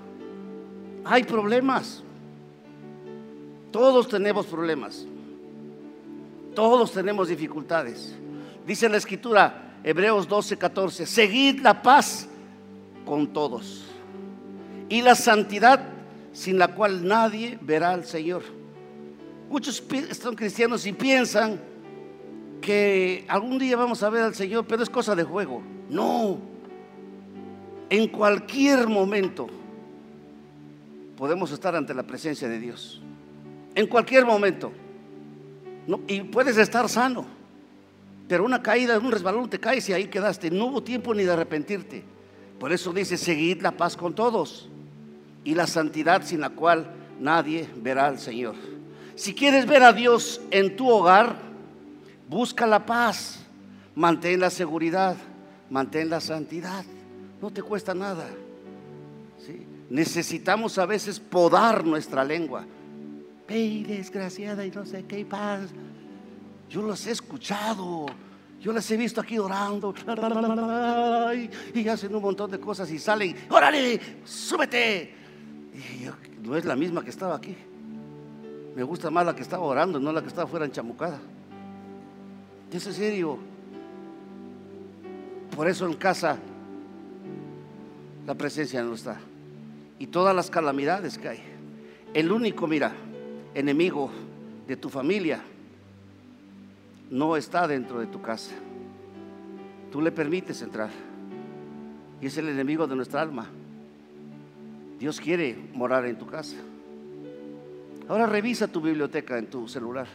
Hay 1.05 1.25
problemas. 1.25 2.03
Todos 3.71 4.09
tenemos 4.09 4.47
problemas. 4.47 5.07
Todos 6.55 6.93
tenemos 6.93 7.29
dificultades. 7.29 8.15
Dice 8.67 8.89
la 8.89 8.97
escritura, 8.97 9.79
Hebreos 9.85 10.27
12, 10.27 10.57
14, 10.57 11.07
seguid 11.07 11.61
la 11.61 11.83
paz 11.83 12.29
con 13.05 13.33
todos 13.33 13.85
y 14.89 15.03
la 15.03 15.15
santidad 15.15 15.81
sin 16.33 16.59
la 16.59 16.75
cual 16.75 17.07
nadie 17.07 17.59
verá 17.61 17.93
al 17.93 18.05
Señor. 18.05 18.43
Muchos 19.49 19.83
son 20.21 20.35
cristianos 20.35 20.87
y 20.87 20.93
piensan 20.93 21.61
que 22.61 23.25
algún 23.29 23.59
día 23.59 23.77
vamos 23.77 24.03
a 24.03 24.11
ver 24.11 24.23
al 24.23 24.35
Señor, 24.35 24.67
pero 24.67 24.83
es 24.83 24.91
cosa 24.91 25.15
de 25.15 25.23
juego. 25.23 25.63
No. 25.89 26.39
En 27.89 28.09
cualquier 28.09 28.89
momento 28.89 29.47
podemos 31.17 31.51
estar 31.53 31.75
ante 31.77 31.95
la 31.95 32.03
presencia 32.03 32.49
de 32.49 32.59
Dios. 32.59 33.01
En 33.75 33.87
cualquier 33.87 34.25
momento. 34.25 34.73
y 36.09 36.23
puedes 36.23 36.57
estar 36.57 36.89
sano. 36.89 37.27
Pero 38.29 38.45
una 38.45 38.61
caída, 38.61 38.99
un 38.99 39.13
resbalón, 39.13 39.49
te 39.49 39.61
caes 39.61 39.89
y 39.89 39.93
ahí 39.93 40.09
quedaste. 40.09 40.51
No 40.51 40.67
hubo 40.67 40.83
tiempo 40.83 41.15
ni 41.15 41.23
de 41.23 41.33
arrepentirte. 41.33 42.03
Por 42.59 42.73
eso 42.73 42.93
dice, 42.93 43.17
seguid 43.17 43.63
la 43.63 43.73
paz 43.73 43.97
con 43.97 44.15
todos 44.15 44.69
y 45.45 45.55
la 45.55 45.67
santidad 45.67 46.25
sin 46.25 46.41
la 46.41 46.51
cual 46.51 46.91
nadie 47.21 47.69
verá 47.77 48.07
al 48.07 48.19
Señor. 48.19 48.57
Si 49.15 49.35
quieres 49.35 49.67
ver 49.67 49.83
a 49.83 49.93
Dios 49.93 50.41
en 50.51 50.75
tu 50.75 50.89
hogar, 50.89 51.37
busca 52.29 52.67
la 52.67 52.85
paz, 52.85 53.45
mantén 53.95 54.41
la 54.41 54.51
seguridad 54.51 55.17
mantén 55.71 56.09
la 56.09 56.21
santidad. 56.21 56.85
No 57.41 57.51
te 57.51 57.63
cuesta 57.63 57.95
nada. 57.95 58.29
Necesitamos 59.89 60.79
a 60.79 60.87
veces 60.87 61.21
podar 61.21 61.85
nuestra 61.85 62.25
lengua. 62.25 62.65
Hey, 63.49 63.85
desgraciada 63.87 64.67
y 64.67 64.71
no 64.71 64.85
sé 64.85 65.05
qué 65.05 65.25
paz. 65.25 65.71
Yo 66.69 66.83
los 66.83 67.07
he 67.07 67.13
escuchado. 67.13 68.07
Yo 68.61 68.73
las 68.73 68.91
he 68.91 68.97
visto 68.97 69.21
aquí 69.21 69.39
orando. 69.39 69.95
Y 71.75 71.89
hacen 71.89 72.15
un 72.15 72.23
montón 72.23 72.51
de 72.51 72.59
cosas 72.59 72.91
y 72.91 72.99
salen. 72.99 73.37
¡Órale! 73.49 74.01
¡Súbete! 74.25 75.15
Y 75.73 76.09
no 76.45 76.57
es 76.57 76.65
la 76.65 76.75
misma 76.75 77.05
que 77.05 77.11
estaba 77.11 77.37
aquí. 77.37 77.55
Me 78.75 78.83
gusta 78.83 79.11
más 79.11 79.25
la 79.25 79.37
que 79.37 79.43
estaba 79.43 79.63
orando, 79.63 80.01
no 80.01 80.13
la 80.13 80.21
que 80.21 80.29
estaba 80.29 80.49
fuera 80.49 80.67
enchamucada. 80.67 81.21
¿Es 82.73 82.87
en 82.87 82.93
serio? 82.93 83.39
Por 85.57 85.69
eso 85.69 85.87
en 85.87 85.95
casa 85.95 86.37
la 88.27 88.35
presencia 88.35 88.83
no 88.83 88.93
está. 88.93 89.19
Y 89.99 90.09
todas 90.09 90.37
las 90.37 90.51
calamidades 90.51 91.17
que 91.17 91.29
hay. 91.29 91.43
El 92.13 92.31
único, 92.31 92.67
mira, 92.67 92.93
enemigo 93.55 94.11
de 94.69 94.77
tu 94.77 94.91
familia 94.91 95.41
no 97.11 97.37
está 97.37 97.67
dentro 97.67 98.01
de 98.01 98.07
tu 98.07 98.21
casa. 98.21 98.53
Tú 99.91 100.03
le 100.03 100.13
permites 100.13 100.61
entrar. 100.61 100.91
Y 102.21 102.27
es 102.27 102.37
el 102.37 102.51
enemigo 102.51 102.87
de 102.87 102.97
nuestra 102.97 103.23
alma. 103.23 103.47
Dios 104.99 105.21
quiere 105.21 105.57
morar 105.73 106.05
en 106.05 106.19
tu 106.19 106.27
casa. 106.27 106.57
Ahora 108.09 108.27
revisa 108.27 108.69
tu 108.69 108.83
biblioteca 108.83 109.39
en 109.39 109.47
tu 109.47 109.67
celular. 109.69 110.07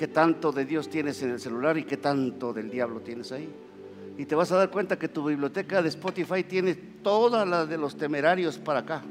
¿Qué 0.00 0.08
tanto 0.08 0.50
de 0.50 0.64
Dios 0.64 0.88
tienes 0.88 1.22
en 1.22 1.32
el 1.32 1.38
celular 1.38 1.76
y 1.76 1.84
qué 1.84 1.98
tanto 1.98 2.54
del 2.54 2.70
diablo 2.70 3.00
tienes 3.00 3.32
ahí? 3.32 3.46
Y 4.16 4.24
te 4.24 4.34
vas 4.34 4.50
a 4.50 4.56
dar 4.56 4.70
cuenta 4.70 4.98
que 4.98 5.08
tu 5.08 5.22
biblioteca 5.22 5.82
de 5.82 5.90
Spotify 5.90 6.42
tiene 6.42 6.74
todas 6.74 7.46
las 7.46 7.68
de 7.68 7.76
los 7.76 7.98
temerarios 7.98 8.56
para 8.56 8.78
acá. 8.78 9.02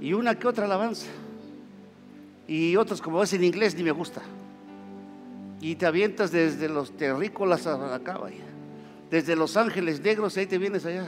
Y 0.00 0.14
una 0.14 0.34
que 0.34 0.48
otra 0.48 0.64
alabanza. 0.64 1.06
y 2.48 2.74
otras 2.74 3.00
como 3.00 3.22
es 3.22 3.32
en 3.34 3.44
inglés 3.44 3.76
ni 3.76 3.84
me 3.84 3.92
gusta. 3.92 4.20
Y 5.60 5.76
te 5.76 5.86
avientas 5.86 6.32
desde 6.32 6.68
los 6.68 6.90
terrícolas 6.96 7.68
a 7.68 7.94
acá, 7.94 8.18
vaya. 8.18 8.42
Desde 9.12 9.36
Los 9.36 9.56
Ángeles 9.56 10.00
Negros, 10.00 10.36
ahí 10.36 10.46
te 10.46 10.58
vienes 10.58 10.84
allá. 10.84 11.06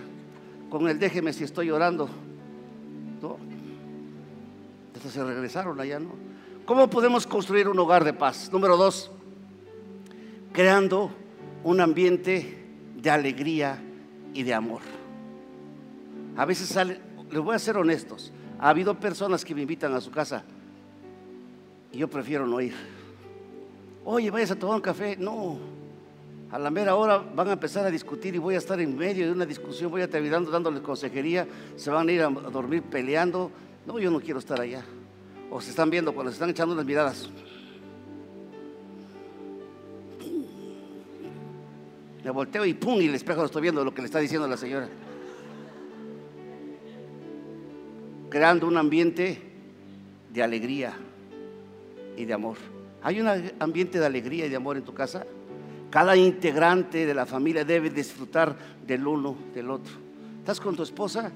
Con 0.71 0.87
el 0.87 0.97
déjeme 1.01 1.33
si 1.33 1.43
estoy 1.43 1.67
llorando. 1.67 2.09
¿No? 3.21 3.37
Entonces 4.87 5.13
se 5.13 5.25
regresaron 5.25 5.81
allá, 5.81 5.99
¿no? 5.99 6.32
¿Cómo 6.64 6.88
podemos 6.88 7.26
construir 7.26 7.66
un 7.66 7.78
hogar 7.81 8.04
de 8.04 8.12
paz? 8.12 8.49
Número 8.52 8.76
dos, 8.76 9.11
creando 10.52 11.11
un 11.64 11.81
ambiente 11.81 12.64
de 12.97 13.11
alegría 13.11 13.83
y 14.33 14.45
de 14.45 14.54
amor. 14.54 14.81
A 16.37 16.45
veces 16.45 16.69
sale, 16.69 17.00
les 17.33 17.40
voy 17.40 17.57
a 17.57 17.59
ser 17.59 17.76
honestos, 17.76 18.33
ha 18.61 18.69
habido 18.69 18.95
personas 18.95 19.45
que 19.45 19.57
me 19.57 19.62
invitan 19.62 19.92
a 19.95 20.00
su 20.00 20.12
casa 20.12 20.45
y 21.90 21.99
yo 21.99 22.09
prefiero 22.09 22.47
no 22.47 22.61
ir. 22.61 22.75
Oye, 24.04 24.31
vayas 24.31 24.52
a 24.52 24.57
tomar 24.57 24.76
un 24.76 24.83
café. 24.83 25.16
No, 25.16 25.59
a 26.52 26.61
la 26.61 26.71
mera 26.71 26.95
hora 26.95 27.19
van 27.19 27.49
a 27.49 27.52
empezar 27.54 27.85
a 27.87 27.90
discutir 27.90 28.37
y 28.37 28.38
voy 28.38 28.54
a 28.54 28.59
estar 28.59 28.81
en 28.81 28.97
medio 28.97 29.26
de 29.26 29.33
una 29.33 29.47
discusión, 29.47 29.90
voy 29.90 30.02
a 30.02 30.04
ayudando, 30.04 30.52
dándoles 30.52 30.83
consejería, 30.83 31.45
se 31.75 31.90
van 31.90 32.09
a 32.09 32.12
ir 32.12 32.23
a 32.23 32.31
dormir 32.31 32.85
peleando. 32.85 33.50
No, 33.85 33.99
yo 33.99 34.12
no 34.12 34.21
quiero 34.21 34.38
estar 34.38 34.61
allá. 34.61 34.85
O 35.52 35.61
se 35.61 35.68
están 35.68 35.90
viendo 35.90 36.14
cuando 36.14 36.32
se 36.32 36.37
están 36.37 36.49
echando 36.49 36.73
unas 36.73 36.87
miradas. 36.87 37.28
Me 42.25 42.30
volteo 42.30 42.64
y 42.64 42.73
pum, 42.73 43.02
y 43.02 43.06
el 43.06 43.14
espejo 43.14 43.40
lo 43.40 43.47
estoy 43.47 43.61
viendo 43.61 43.85
lo 43.85 43.92
que 43.92 44.00
le 44.00 44.06
está 44.06 44.18
diciendo 44.18 44.49
la 44.49 44.56
señora. 44.56 44.88
Creando 48.30 48.66
un 48.66 48.78
ambiente 48.78 49.42
de 50.32 50.42
alegría 50.42 50.94
y 52.16 52.25
de 52.25 52.32
amor. 52.32 52.56
¿Hay 53.02 53.21
un 53.21 53.28
ambiente 53.59 53.99
de 54.00 54.06
alegría 54.06 54.47
y 54.47 54.49
de 54.49 54.56
amor 54.56 54.78
en 54.78 54.85
tu 54.85 54.94
casa? 54.94 55.26
Cada 55.90 56.16
integrante 56.16 57.04
de 57.04 57.12
la 57.12 57.26
familia 57.26 57.62
debe 57.62 57.90
disfrutar 57.90 58.56
del 58.87 59.06
uno 59.06 59.37
del 59.54 59.71
otro. 59.71 59.92
¿Estás 60.38 60.61
con 60.61 60.75
tu 60.75 60.82
esposa? 60.82 61.30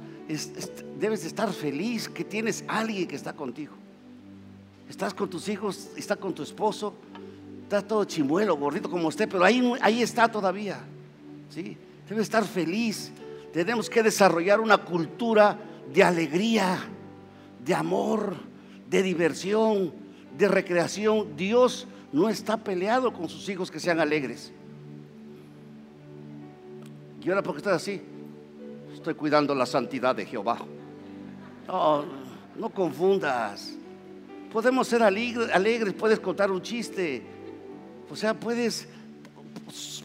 debes 0.98 1.24
estar 1.24 1.52
feliz 1.52 2.08
que 2.08 2.24
tienes 2.24 2.64
alguien 2.66 3.06
que 3.06 3.14
está 3.14 3.34
contigo. 3.34 3.74
Estás 4.88 5.14
con 5.14 5.28
tus 5.28 5.48
hijos, 5.48 5.90
está 5.96 6.16
con 6.16 6.32
tu 6.32 6.42
esposo, 6.42 6.94
está 7.62 7.82
todo 7.82 8.04
chimuelo, 8.04 8.56
gordito 8.56 8.88
como 8.88 9.08
usted, 9.08 9.28
pero 9.28 9.44
ahí, 9.44 9.72
ahí 9.80 10.02
está 10.02 10.28
todavía. 10.28 10.78
¿sí? 11.50 11.76
Debe 12.08 12.22
estar 12.22 12.44
feliz. 12.44 13.12
Tenemos 13.52 13.90
que 13.90 14.02
desarrollar 14.02 14.60
una 14.60 14.78
cultura 14.78 15.58
de 15.92 16.02
alegría, 16.02 16.78
de 17.64 17.74
amor, 17.74 18.36
de 18.88 19.02
diversión, 19.02 19.92
de 20.36 20.48
recreación. 20.48 21.36
Dios 21.36 21.88
no 22.12 22.28
está 22.28 22.56
peleado 22.56 23.12
con 23.12 23.28
sus 23.28 23.48
hijos 23.48 23.70
que 23.70 23.80
sean 23.80 23.98
alegres. 23.98 24.52
Y 27.22 27.28
ahora 27.28 27.42
porque 27.42 27.58
estás 27.58 27.82
así, 27.82 28.00
estoy 28.94 29.14
cuidando 29.14 29.52
la 29.52 29.66
santidad 29.66 30.14
de 30.14 30.26
Jehová. 30.26 30.58
No 31.66 32.70
confundas. 32.70 33.74
Podemos 34.52 34.88
ser 34.88 35.02
alegres, 35.02 35.92
puedes 35.94 36.20
contar 36.20 36.50
un 36.50 36.62
chiste. 36.62 37.22
O 38.10 38.16
sea, 38.16 38.34
puedes, 38.34 38.88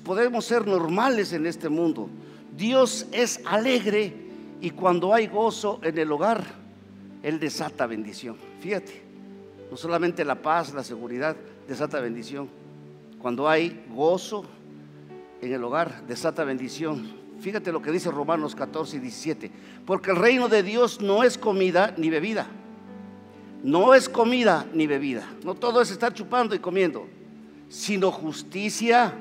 podemos 0.04 0.46
ser 0.46 0.68
normales 0.68 1.34
en 1.34 1.46
este 1.46 1.70
mundo. 1.70 2.10
Dios 2.56 3.08
es 3.12 3.42
alegre 3.46 4.14
y 4.60 4.72
cuando 4.72 5.14
hay 5.14 5.28
gozo 5.28 5.80
en 5.84 5.98
el 5.98 6.12
hogar, 6.12 6.44
Él 7.24 7.40
desata 7.40 7.86
bendición. 7.86 8.36
Fíjate, 8.60 9.02
no 9.70 9.78
solamente 9.78 10.26
la 10.26 10.36
paz, 10.36 10.74
la 10.74 10.84
seguridad, 10.84 11.36
desata 11.68 12.00
bendición. 12.00 12.50
Cuando 13.22 13.48
hay 13.48 13.86
gozo 13.94 14.46
en 15.42 15.54
el 15.54 15.64
hogar, 15.64 16.06
desata 16.08 16.44
bendición. 16.44 17.22
Fíjate 17.40 17.72
lo 17.72 17.82
que 17.82 17.92
dice 17.92 18.12
Romanos 18.12 18.56
14 18.56 18.98
y 18.98 19.00
17. 19.00 19.52
Porque 19.86 20.12
el 20.12 20.18
reino 20.18 20.48
de 20.48 20.62
Dios 20.62 21.02
no 21.02 21.24
es 21.24 21.38
comida 21.38 21.94
ni 21.98 22.10
bebida. 22.10 22.48
No 23.64 23.94
es 23.94 24.10
comida 24.10 24.66
ni 24.74 24.88
bebida. 24.88 25.28
No 25.44 25.56
todo 25.56 25.82
es 25.82 25.92
estar 25.92 26.14
chupando 26.14 26.56
y 26.56 26.60
comiendo. 26.60 27.08
Sino 27.70 28.12
justicia, 28.12 29.14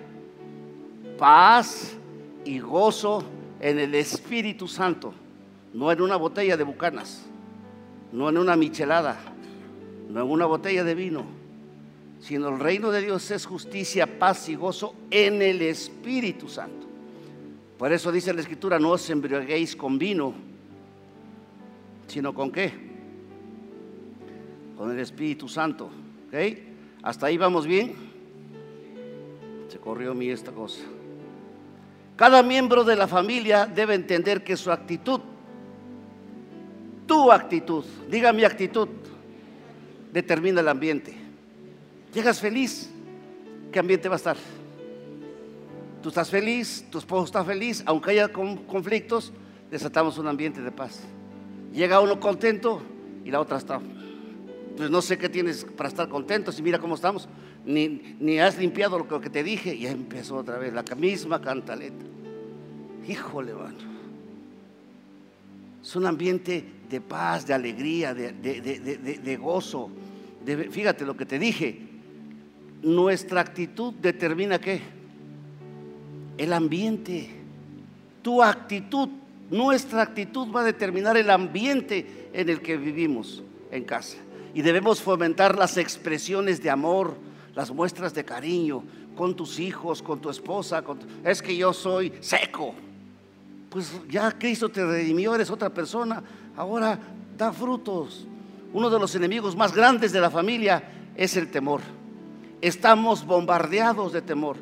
paz 1.19 1.93
y 2.45 2.59
gozo 2.59 3.23
en 3.61 3.79
el 3.79 3.95
Espíritu 3.95 4.67
Santo. 4.67 5.13
No 5.73 5.93
en 5.93 6.01
una 6.01 6.17
botella 6.17 6.57
de 6.57 6.65
bucanas. 6.65 7.23
No 8.13 8.29
en 8.29 8.39
una 8.39 8.57
michelada. 8.57 9.19
No 10.09 10.23
en 10.23 10.31
una 10.31 10.47
botella 10.47 10.85
de 10.85 10.95
vino 10.95 11.41
sino 12.21 12.51
el 12.51 12.61
reino 12.61 12.91
de 12.91 13.01
Dios 13.01 13.31
es 13.31 13.47
justicia, 13.47 14.19
paz 14.19 14.49
y 14.49 14.55
gozo 14.55 14.95
en 15.11 15.41
el 15.41 15.63
Espíritu 15.63 16.49
Santo. 16.49 16.87
Por 17.79 17.93
eso 17.93 18.13
dice 18.13 18.35
la 18.35 18.43
Escritura, 18.43 18.79
no 18.79 18.91
os 18.91 19.09
embriaguéis 19.09 19.75
con 19.75 19.99
vino, 19.99 20.35
sino 22.09 22.35
con 22.35 22.53
qué? 22.53 22.90
Con 24.81 24.91
el 24.91 24.99
Espíritu 24.99 25.47
Santo. 25.47 25.91
¿Ok? 26.29 26.59
¿Hasta 27.03 27.27
ahí 27.27 27.37
vamos 27.37 27.67
bien? 27.67 27.93
Se 29.69 29.77
corrió 29.77 30.15
mí 30.15 30.31
esta 30.31 30.53
cosa. 30.53 30.81
Cada 32.17 32.43
miembro 32.43 32.83
de 32.83 32.97
la 32.97 33.07
familia 33.07 33.67
debe 33.67 33.95
entender 33.95 34.43
que 34.43 34.57
su 34.57 34.73
actitud, 34.73 35.21
tu 37.07 37.31
actitud, 37.31 37.85
diga 38.09 38.33
mi 38.33 38.43
actitud, 38.43 38.89
determina 40.15 40.63
el 40.63 40.69
ambiente. 40.69 41.15
Llegas 42.15 42.41
feliz, 42.41 42.91
¿qué 43.71 43.81
ambiente 43.81 44.09
va 44.09 44.15
a 44.15 44.17
estar? 44.17 44.39
Tú 46.03 46.09
estás 46.09 46.31
feliz, 46.31 46.87
tu 46.91 46.97
esposo 46.97 47.27
está 47.27 47.45
feliz, 47.45 47.83
aunque 47.85 48.13
haya 48.13 48.33
conflictos, 48.33 49.31
desatamos 49.71 50.17
un 50.17 50.27
ambiente 50.27 50.63
de 50.63 50.73
paz. 50.73 51.03
Llega 51.71 52.01
uno 52.01 52.19
contento 52.19 52.81
y 53.27 53.31
la 53.31 53.41
otra 53.41 53.59
está. 53.59 53.79
Pues 54.81 54.91
no 54.91 55.03
sé 55.03 55.19
qué 55.19 55.29
tienes 55.29 55.67
para 55.77 55.91
estar 55.91 56.09
contento, 56.09 56.51
si 56.51 56.63
mira 56.63 56.79
cómo 56.79 56.95
estamos, 56.95 57.29
ni, 57.67 58.17
ni 58.19 58.39
has 58.39 58.57
limpiado 58.57 58.99
lo 58.99 59.21
que 59.21 59.29
te 59.29 59.45
dije, 59.45 59.75
y 59.75 59.87
empezó 59.87 60.37
otra 60.37 60.57
vez 60.57 60.73
la 60.73 60.83
misma 60.97 61.39
cantaleta. 61.39 62.03
Híjole, 63.07 63.53
mano. 63.53 63.77
Es 65.83 65.95
un 65.97 66.07
ambiente 66.07 66.65
de 66.89 66.99
paz, 67.03 67.47
de 67.47 67.53
alegría, 67.53 68.15
de, 68.15 68.33
de 68.33 69.37
gozo. 69.37 69.91
fíjate 70.71 71.05
lo 71.05 71.15
que 71.15 71.27
te 71.27 71.39
dije, 71.39 71.79
nuestra 72.83 73.43
actitud 73.43 73.93
determina 73.93 74.59
qué? 74.59 74.81
El 76.39 76.55
ambiente. 76.55 77.29
Tu 78.23 78.43
actitud, 78.43 79.11
nuestra 79.51 80.01
actitud 80.01 80.51
va 80.51 80.63
a 80.63 80.65
determinar 80.65 81.19
el 81.19 81.29
ambiente 81.29 82.31
en 82.33 82.49
el 82.49 82.63
que 82.63 82.79
vivimos 82.79 83.43
en 83.71 83.85
casa. 83.85 84.17
Y 84.55 84.63
debemos 84.63 85.01
fomentar 85.01 85.57
las 85.57 85.77
expresiones 85.77 86.63
de 86.63 86.71
amor, 86.71 87.15
las 87.55 87.71
muestras 87.71 88.15
de 88.15 88.25
cariño 88.25 88.83
con 89.17 89.35
tus 89.35 89.59
hijos, 89.59 90.03
con 90.03 90.21
tu 90.21 90.31
esposa. 90.31 90.83
Es 91.25 91.43
que 91.43 91.57
yo 91.57 91.73
soy 91.73 92.13
seco. 92.21 92.75
Pues 93.69 93.93
ya 94.09 94.33
Cristo 94.33 94.69
te 94.69 94.85
redimió, 94.85 95.35
eres 95.35 95.51
otra 95.51 95.71
persona. 95.71 96.23
Ahora 96.57 96.99
da 97.37 97.53
frutos. 97.53 98.27
Uno 98.73 98.91
de 98.91 98.99
los 98.99 99.15
enemigos 99.15 99.57
más 99.57 99.75
grandes 99.75 100.13
de 100.13 100.21
la 100.21 100.31
familia 100.31 100.83
es 101.17 101.37
el 101.37 101.51
temor. 101.51 101.81
Estamos 102.61 103.25
bombardeados 103.25 104.13
de 104.13 104.23
temor. 104.23 104.57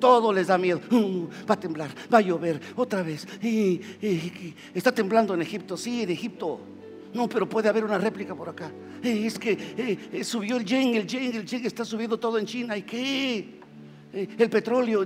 Todo 0.00 0.32
les 0.32 0.48
da 0.48 0.58
miedo. 0.58 0.80
Uh, 0.90 1.28
va 1.48 1.54
a 1.54 1.60
temblar, 1.60 1.90
va 2.12 2.18
a 2.18 2.20
llover 2.20 2.60
otra 2.76 3.02
vez. 3.02 3.26
está 4.74 4.92
temblando 4.92 5.34
en 5.34 5.42
Egipto. 5.42 5.76
Sí, 5.76 6.02
en 6.02 6.10
Egipto. 6.10 6.60
No, 7.14 7.28
pero 7.28 7.48
puede 7.48 7.68
haber 7.68 7.84
una 7.84 7.96
réplica 7.96 8.34
por 8.34 8.48
acá. 8.48 8.70
Eh, 9.02 9.26
es 9.26 9.38
que 9.38 9.52
eh, 9.52 10.08
eh, 10.12 10.24
subió 10.24 10.56
el 10.56 10.64
yen, 10.64 10.96
el 10.96 11.06
yen, 11.06 11.36
el 11.36 11.46
yen 11.46 11.64
está 11.64 11.84
subiendo 11.84 12.18
todo 12.18 12.38
en 12.38 12.44
China. 12.44 12.76
¿Y 12.76 12.82
qué? 12.82 13.64
el 14.12 14.48
petróleo 14.48 15.04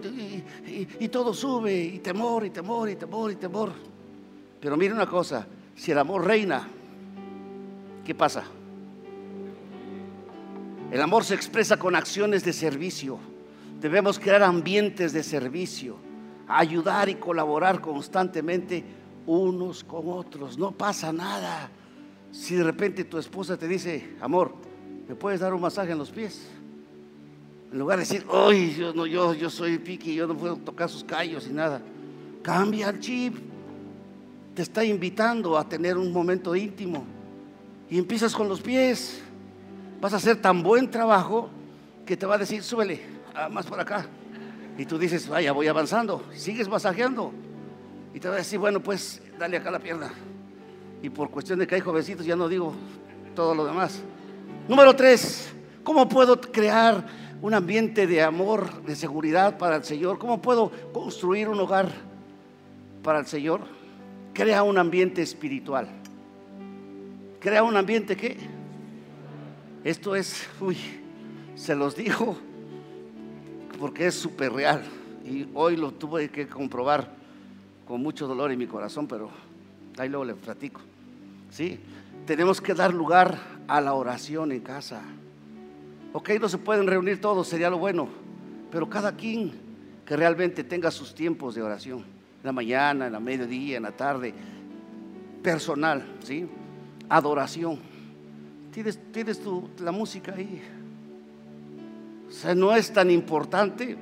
y, 1.01 1.09
todo 1.09 1.33
sube. 1.33 1.83
Y 1.83 1.99
temor, 2.01 2.45
y 2.45 2.51
temor, 2.51 2.91
y 2.91 2.97
temor, 2.97 3.33
y 3.33 3.37
temor. 3.37 3.73
Pero 4.61 4.77
mire 4.77 4.93
una 4.93 5.07
cosa. 5.07 5.47
Si 5.75 5.93
el 5.93 5.99
amor 5.99 6.27
reina, 6.27 6.69
¿qué 8.05 8.15
pasa? 8.15 8.45
El 10.91 11.01
amor 11.01 11.25
se 11.25 11.35
expresa 11.35 11.79
con 11.79 11.95
acciones 11.95 12.45
de 12.45 12.53
servicio. 12.53 13.19
Debemos 13.81 14.19
crear 14.19 14.43
ambientes 14.43 15.13
de 15.13 15.23
servicio, 15.23 15.97
ayudar 16.49 17.09
y 17.09 17.15
colaborar 17.15 17.81
constantemente 17.81 18.85
unos 19.27 19.85
con 19.85 20.09
otros. 20.11 20.59
No 20.59 20.73
pasa 20.73 21.13
nada. 21.13 21.71
Si 22.33 22.55
de 22.55 22.65
repente 22.65 23.05
tu 23.05 23.19
esposa 23.19 23.57
te 23.57 23.67
dice, 23.67 24.17
amor, 24.21 24.55
¿me 25.09 25.15
puedes 25.15 25.41
dar 25.41 25.55
un 25.55 25.61
masaje 25.61 25.93
en 25.93 25.99
los 25.99 26.11
pies? 26.11 26.47
En 27.73 27.79
lugar 27.79 27.99
de 27.99 28.05
decir, 28.05 28.25
ay, 28.33 28.75
yo, 28.79 28.93
no, 28.95 29.07
yo, 29.07 29.51
soy 29.51 29.79
piqui, 29.79 30.15
yo 30.15 30.27
no 30.27 30.37
puedo 30.37 30.57
tocar 30.57 30.89
sus 30.89 31.05
callos 31.05 31.47
y 31.49 31.53
nada. 31.53 31.83
Cambia 32.43 32.89
el 32.89 33.01
chip. 33.01 33.37
Te 34.55 34.63
está 34.63 34.85
invitando 34.85 35.57
a 35.57 35.69
tener 35.69 35.97
un 35.99 36.13
momento 36.13 36.57
íntimo. 36.57 37.05
Y 37.91 37.99
empiezas 37.99 38.35
con 38.35 38.49
los 38.49 38.61
pies. 38.61 39.21
vas 40.01 40.13
a 40.15 40.17
hacer 40.17 40.41
tan 40.41 40.63
buen 40.63 40.91
trabajo 40.91 41.51
que 42.07 42.17
te 42.17 42.25
va 42.25 42.37
a 42.37 42.39
decir, 42.39 42.63
súbele, 42.63 43.03
ah, 43.35 43.49
más 43.49 43.67
por 43.67 43.79
acá. 43.79 44.07
Y 44.79 44.87
tú 44.87 44.99
dices, 44.99 45.29
vaya, 45.29 45.53
voy 45.53 45.67
avanzando, 45.67 46.25
sigues 46.33 46.69
masajeando. 46.69 47.33
Y 48.15 48.21
te 48.21 48.29
va 48.29 48.35
a 48.35 48.39
decir, 48.39 48.59
bueno, 48.59 48.81
pues 48.81 49.21
dale 49.39 49.59
acá 49.59 49.71
la 49.71 49.79
pierna. 49.79 50.11
Y 51.03 51.11
por 51.11 51.31
cuestión 51.31 51.59
de 51.59 51.67
que 51.67 51.77
hay 51.77 51.81
jovencitos, 51.81 52.27
ya 52.27 52.37
no 52.37 52.49
digo 52.49 52.75
todo 53.35 53.55
lo 53.55 53.65
demás. 53.65 54.03
Número 54.69 54.95
tres, 54.97 55.53
¿cómo 55.85 56.09
puedo 56.09 56.41
crear 56.41 57.07
un 57.41 57.55
ambiente 57.55 58.07
de 58.07 58.23
amor, 58.23 58.83
de 58.83 58.97
seguridad 58.97 59.59
para 59.59 59.77
el 59.77 59.85
Señor? 59.85 60.19
¿Cómo 60.19 60.43
puedo 60.43 60.73
construir 60.93 61.49
un 61.49 61.61
hogar 61.61 61.91
para 63.03 63.21
el 63.21 63.27
Señor? 63.27 63.61
Crea 64.35 64.63
un 64.63 64.77
ambiente 64.79 65.23
espiritual. 65.23 65.89
Crea 67.41 67.63
un 67.63 67.77
ambiente 67.77 68.17
que 68.17 68.37
esto 69.85 70.17
es, 70.17 70.49
uy, 70.61 70.77
se 71.55 71.75
los 71.75 71.95
digo 71.95 72.37
porque 73.79 74.09
es 74.09 74.15
súper 74.15 74.53
real 74.53 74.83
y 75.25 75.47
hoy 75.55 75.77
lo 75.77 75.93
tuve 75.93 76.29
que 76.31 76.49
comprobar 76.49 77.15
con 77.87 78.03
mucho 78.03 78.27
dolor 78.27 78.51
en 78.51 78.59
mi 78.59 78.67
corazón, 78.67 79.07
pero 79.07 79.31
ahí 80.01 80.09
luego 80.09 80.25
le 80.25 80.35
platico. 80.35 80.81
¿Sí? 81.51 81.79
Tenemos 82.27 82.61
que 82.61 82.75
dar 82.75 82.93
lugar 82.93 83.39
a 83.67 83.81
la 83.81 83.95
oración 83.95 84.53
en 84.53 84.61
casa. 84.61 85.03
Ok, 86.13 86.31
no 86.41 86.49
se 86.49 86.59
pueden 86.59 86.87
reunir 86.87 87.21
todos, 87.21 87.47
sería 87.49 87.71
lo 87.71 87.79
bueno, 87.79 88.09
pero 88.71 88.89
cada 88.89 89.15
quien 89.15 89.53
que 90.05 90.17
realmente 90.17 90.65
tenga 90.65 90.91
sus 90.91 91.15
tiempos 91.15 91.55
de 91.55 91.63
oración, 91.63 91.99
en 91.99 92.45
la 92.45 92.53
mañana, 92.53 93.07
en 93.07 93.13
la 93.13 93.21
mediodía, 93.21 93.77
en 93.77 93.83
la 93.83 93.93
tarde, 93.93 94.33
personal, 95.43 96.03
¿sí? 96.25 96.47
Adoración. 97.11 97.79
Tienes, 98.73 98.99
tienes 99.13 99.39
tu, 99.41 99.69
la 99.81 99.93
música 99.93 100.35
ahí. 100.35 100.63
O 102.29 102.33
sea, 102.33 102.55
no 102.55 102.75
es 102.75 102.93
tan 102.93 103.11
importante 103.11 103.97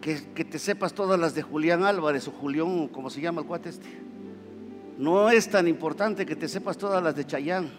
que, 0.00 0.22
que, 0.34 0.44
te 0.44 0.58
sepas 0.58 0.92
todas 0.92 1.18
las 1.18 1.34
de 1.34 1.42
Julián 1.42 1.82
Álvarez 1.82 2.28
o 2.28 2.30
Julián, 2.30 2.88
como 2.88 3.10
se 3.10 3.20
llama 3.20 3.40
el 3.40 3.46
cuate 3.46 3.70
este. 3.70 3.88
No 4.98 5.30
es 5.30 5.48
tan 5.48 5.68
importante 5.68 6.26
que 6.26 6.34
te 6.34 6.48
sepas 6.48 6.76
todas 6.76 7.00
las 7.00 7.14
de 7.14 7.24
Chayán. 7.24 7.70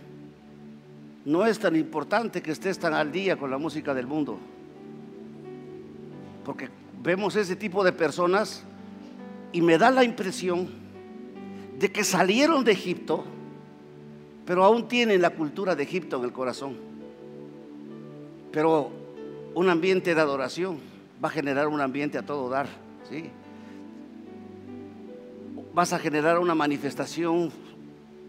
No 1.26 1.46
es 1.46 1.60
tan 1.60 1.76
importante 1.76 2.42
que 2.42 2.52
estés 2.52 2.80
tan 2.80 2.94
al 2.94 3.12
día 3.12 3.36
con 3.36 3.52
la 3.52 3.58
música 3.58 3.94
del 3.94 4.08
mundo. 4.08 4.40
Porque 6.46 6.70
vemos 7.04 7.36
ese 7.36 7.58
tipo 7.58 7.84
de 7.84 7.92
personas 7.92 8.64
y 9.52 9.62
me 9.62 9.78
da 9.78 9.92
la 9.92 10.06
impresión 10.06 10.70
de 11.78 11.92
que 11.92 12.06
salieron 12.06 12.64
de 12.64 12.72
Egipto, 12.72 13.26
pero 14.46 14.64
aún 14.64 14.88
tienen 14.88 15.22
la 15.22 15.32
cultura 15.32 15.76
de 15.76 15.84
Egipto 15.84 16.18
en 16.18 16.24
el 16.24 16.32
corazón. 16.32 16.78
Pero 18.54 18.92
un 19.56 19.70
ambiente 19.70 20.16
de 20.16 20.22
adoración 20.22 20.78
va 21.24 21.28
a 21.28 21.32
generar 21.32 21.68
un 21.68 21.82
ambiente 21.82 22.18
a 22.18 22.26
todo 22.26 22.50
dar, 22.50 22.68
¿sí? 23.10 23.30
Vas 25.80 25.94
a 25.94 26.00
generar 26.00 26.40
una 26.40 26.56
manifestación 26.56 27.54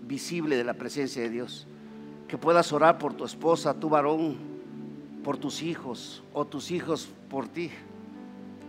visible 0.06 0.56
de 0.56 0.62
la 0.62 0.74
presencia 0.74 1.20
de 1.20 1.30
Dios. 1.30 1.66
Que 2.28 2.38
puedas 2.38 2.72
orar 2.72 2.96
por 2.96 3.14
tu 3.14 3.24
esposa, 3.24 3.74
tu 3.74 3.88
varón, 3.88 4.36
por 5.24 5.36
tus 5.36 5.60
hijos 5.60 6.22
o 6.32 6.46
tus 6.46 6.70
hijos 6.70 7.08
por 7.28 7.48
ti. 7.48 7.72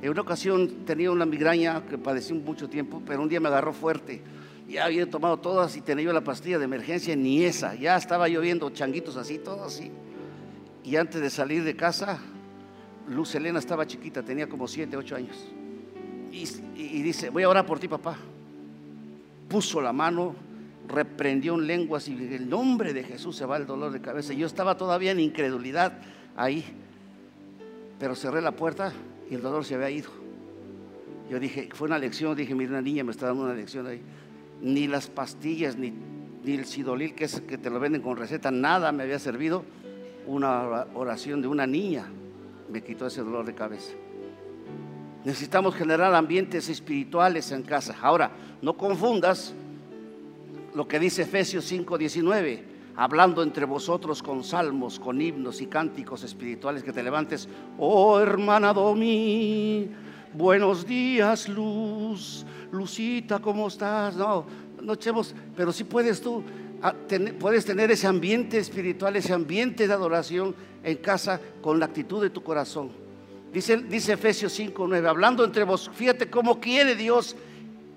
En 0.01 0.09
una 0.09 0.21
ocasión 0.21 0.83
tenía 0.83 1.11
una 1.11 1.27
migraña 1.27 1.85
que 1.85 1.99
padecí 1.99 2.33
mucho 2.33 2.69
tiempo, 2.69 3.03
pero 3.05 3.21
un 3.21 3.29
día 3.29 3.39
me 3.39 3.49
agarró 3.49 3.71
fuerte. 3.71 4.23
Ya 4.67 4.85
había 4.85 5.07
tomado 5.07 5.37
todas 5.37 5.77
y 5.77 5.81
tenía 5.81 6.05
yo 6.05 6.11
la 6.11 6.23
pastilla 6.23 6.57
de 6.57 6.65
emergencia, 6.65 7.15
ni 7.15 7.43
esa. 7.43 7.75
Ya 7.75 7.95
estaba 7.95 8.29
lloviendo 8.29 8.67
changuitos 8.71 9.15
así, 9.15 9.37
todo 9.37 9.63
así. 9.63 9.91
Y 10.83 10.95
antes 10.95 11.21
de 11.21 11.29
salir 11.29 11.63
de 11.63 11.75
casa, 11.75 12.17
Luz 13.07 13.35
Elena 13.35 13.59
estaba 13.59 13.85
chiquita, 13.85 14.23
tenía 14.23 14.49
como 14.49 14.67
7, 14.67 14.97
8 14.97 15.15
años. 15.15 15.37
Y, 16.31 16.47
y, 16.75 17.03
dice, 17.03 17.29
voy 17.29 17.43
a 17.43 17.49
orar 17.49 17.67
por 17.67 17.77
ti, 17.77 17.87
papá. 17.87 18.17
Puso 19.51 19.81
la 19.81 19.91
mano, 19.91 20.33
reprendió 20.87 21.55
en 21.55 21.67
lenguas 21.67 22.07
y 22.07 22.13
en 22.13 22.31
el 22.31 22.49
nombre 22.49 22.93
de 22.93 23.03
Jesús 23.03 23.35
se 23.35 23.45
va 23.45 23.57
el 23.57 23.65
dolor 23.65 23.91
de 23.91 23.99
cabeza. 23.99 24.31
Yo 24.31 24.47
estaba 24.47 24.77
todavía 24.77 25.11
en 25.11 25.19
incredulidad 25.19 25.91
ahí, 26.37 26.63
pero 27.99 28.15
cerré 28.15 28.41
la 28.41 28.53
puerta 28.53 28.93
y 29.29 29.35
el 29.35 29.41
dolor 29.41 29.65
se 29.65 29.75
había 29.75 29.89
ido. 29.89 30.09
Yo 31.29 31.37
dije, 31.37 31.67
fue 31.73 31.89
una 31.89 31.99
lección, 31.99 32.33
dije, 32.33 32.55
mira, 32.55 32.71
una 32.71 32.81
niña 32.81 33.03
me 33.03 33.11
está 33.11 33.27
dando 33.27 33.43
una 33.43 33.53
lección 33.53 33.87
ahí. 33.87 34.01
Ni 34.61 34.87
las 34.87 35.07
pastillas, 35.07 35.75
ni, 35.75 35.91
el 36.45 36.65
sidolil, 36.65 37.13
que 37.13 37.25
es 37.25 37.41
que 37.41 37.57
te 37.57 37.69
lo 37.69 37.77
venden 37.81 38.01
con 38.01 38.15
receta, 38.15 38.51
nada 38.51 38.93
me 38.93 39.03
había 39.03 39.19
servido. 39.19 39.65
Una 40.27 40.87
oración 40.93 41.41
de 41.41 41.49
una 41.49 41.67
niña 41.67 42.05
me 42.71 42.81
quitó 42.81 43.07
ese 43.07 43.19
dolor 43.19 43.45
de 43.45 43.53
cabeza. 43.53 43.91
Necesitamos 45.23 45.75
generar 45.75 46.13
ambientes 46.15 46.67
espirituales 46.67 47.51
en 47.51 47.61
casa. 47.63 47.95
Ahora, 48.01 48.31
no 48.61 48.73
confundas 48.73 49.53
lo 50.73 50.87
que 50.87 50.99
dice 50.99 51.23
Efesios 51.23 51.65
5:19, 51.65 52.63
hablando 52.95 53.43
entre 53.43 53.65
vosotros 53.65 54.23
con 54.23 54.43
salmos, 54.43 54.99
con 54.99 55.21
himnos 55.21 55.61
y 55.61 55.67
cánticos 55.67 56.23
espirituales 56.23 56.83
que 56.83 56.91
te 56.91 57.03
levantes. 57.03 57.47
Oh 57.77 58.19
hermana 58.19 58.73
Domi, 58.73 59.89
buenos 60.33 60.87
días, 60.87 61.47
Luz, 61.49 62.45
Lucita, 62.71 63.39
¿cómo 63.39 63.67
estás? 63.67 64.15
No, 64.15 64.45
no 64.81 64.93
echemos, 64.93 65.35
pero 65.55 65.71
si 65.71 65.83
puedes 65.83 66.19
tú, 66.19 66.43
puedes 67.39 67.63
tener 67.63 67.91
ese 67.91 68.07
ambiente 68.07 68.57
espiritual, 68.57 69.15
ese 69.15 69.33
ambiente 69.33 69.87
de 69.87 69.93
adoración 69.93 70.55
en 70.83 70.97
casa 70.97 71.39
con 71.61 71.79
la 71.79 71.85
actitud 71.85 72.23
de 72.23 72.31
tu 72.31 72.41
corazón. 72.41 73.00
Dice, 73.51 73.77
dice 73.77 74.13
Efesios 74.13 74.57
5:9, 74.57 75.07
hablando 75.07 75.43
entre 75.43 75.63
vos, 75.63 75.89
fíjate 75.93 76.29
cómo 76.29 76.59
quiere 76.59 76.95
Dios, 76.95 77.35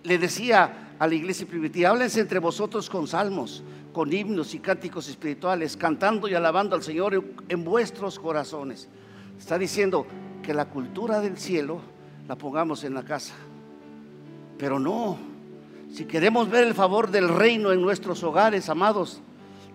le 0.03 0.19
decía 0.19 0.95
a 0.99 1.07
la 1.07 1.14
iglesia 1.14 1.47
primitiva, 1.47 1.90
háblense 1.90 2.21
entre 2.21 2.40
vosotros 2.40 2.90
con 2.90 3.07
salmos, 3.07 3.62
con 3.93 4.12
himnos 4.12 4.55
y 4.55 4.59
cánticos 4.59 5.09
espirituales, 5.09 5.77
cantando 5.77 6.29
y 6.29 6.35
alabando 6.35 6.75
al 6.75 6.83
Señor 6.83 7.25
en 7.49 7.64
vuestros 7.64 8.19
corazones. 8.19 8.88
Está 9.38 9.57
diciendo 9.57 10.07
que 10.43 10.53
la 10.53 10.67
cultura 10.67 11.21
del 11.21 11.38
cielo 11.38 11.81
la 12.27 12.37
pongamos 12.37 12.83
en 12.85 12.95
la 12.95 13.05
casa. 13.05 13.35
Pero 14.59 14.79
no, 14.79 15.19
si 15.93 16.05
queremos 16.05 16.51
ver 16.51 16.67
el 16.67 16.75
favor 16.75 17.11
del 17.11 17.29
reino 17.29 17.73
en 17.73 17.81
nuestros 17.81 18.23
hogares, 18.25 18.69
amados, 18.69 19.21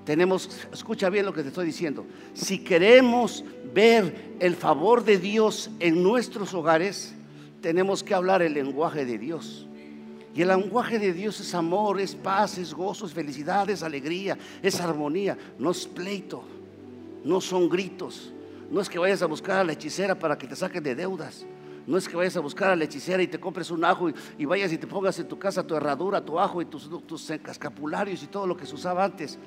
tenemos, 0.09 0.49
escucha 0.73 1.07
bien 1.11 1.23
lo 1.23 1.33
que 1.33 1.43
te 1.43 1.49
estoy 1.49 1.67
diciendo, 1.67 2.03
si 2.33 2.63
queremos 2.63 3.43
ver 3.75 4.33
el 4.39 4.55
favor 4.55 5.03
de 5.03 5.19
Dios 5.19 5.69
en 5.79 6.01
nuestros 6.01 6.51
hogares, 6.55 7.13
tenemos 7.61 8.03
que 8.03 8.15
hablar 8.15 8.41
el 8.41 8.55
lenguaje 8.55 9.05
de 9.05 9.19
Dios. 9.19 9.67
Y 10.33 10.41
el 10.41 10.47
lenguaje 10.47 10.97
de 10.97 11.13
Dios 11.13 11.39
es 11.39 11.53
amor, 11.53 12.01
es 12.01 12.15
paz, 12.15 12.57
es 12.57 12.73
gozo, 12.73 13.05
es 13.05 13.13
felicidad, 13.13 13.69
es 13.69 13.83
alegría, 13.83 14.35
es 14.63 14.81
armonía, 14.81 15.37
no 15.59 15.69
es 15.69 15.85
pleito, 15.85 16.43
no 17.23 17.39
son 17.39 17.69
gritos. 17.69 18.33
No 18.71 18.81
es 18.81 18.89
que 18.89 18.97
vayas 18.97 19.21
a 19.21 19.27
buscar 19.27 19.59
a 19.59 19.63
la 19.63 19.73
hechicera 19.73 20.17
para 20.17 20.39
que 20.39 20.47
te 20.47 20.55
saquen 20.55 20.81
de 20.81 20.95
deudas. 20.95 21.45
No 21.85 21.99
es 21.99 22.09
que 22.09 22.17
vayas 22.17 22.35
a 22.35 22.39
buscar 22.39 22.71
a 22.71 22.75
la 22.75 22.85
hechicera 22.85 23.21
y 23.21 23.27
te 23.27 23.39
compres 23.39 23.69
un 23.69 23.85
ajo 23.85 24.09
y, 24.39 24.45
vayas 24.45 24.73
y 24.73 24.79
te 24.79 24.87
pongas 24.87 25.19
en 25.19 25.27
tu 25.27 25.37
casa 25.37 25.61
tu 25.61 25.75
herradura, 25.75 26.25
tu 26.25 26.39
ajo 26.39 26.63
y 26.63 26.65
tus, 26.65 26.89
tus 27.05 27.29
escapularios 27.29 28.23
y 28.23 28.27
todo 28.27 28.47
lo 28.47 28.57
que 28.57 28.65
se 28.65 28.73
usaba 28.73 29.03
antes. 29.03 29.37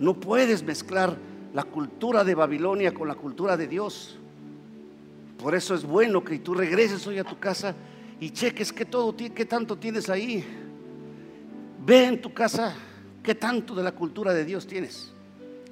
No 0.00 0.14
puedes 0.14 0.64
mezclar 0.64 1.16
la 1.54 1.62
cultura 1.62 2.24
de 2.24 2.34
Babilonia 2.34 2.92
con 2.92 3.06
la 3.06 3.14
cultura 3.14 3.56
de 3.56 3.68
Dios. 3.68 4.18
Por 5.38 5.54
eso 5.54 5.74
es 5.74 5.84
bueno 5.84 6.24
que 6.24 6.38
tú 6.40 6.54
regreses 6.54 7.06
hoy 7.06 7.18
a 7.18 7.24
tu 7.24 7.38
casa 7.38 7.74
y 8.18 8.30
cheques 8.30 8.72
qué, 8.72 8.84
todo, 8.84 9.14
tanto 9.48 9.76
tienes 9.76 10.10
ahí. 10.10 10.44
Ve 11.86 12.06
en 12.06 12.20
tu 12.20 12.34
casa 12.34 12.74
qué 13.22 13.34
tanto 13.36 13.74
de 13.74 13.84
la 13.84 13.92
cultura 13.92 14.34
de 14.34 14.44
Dios 14.44 14.66
tienes 14.66 15.12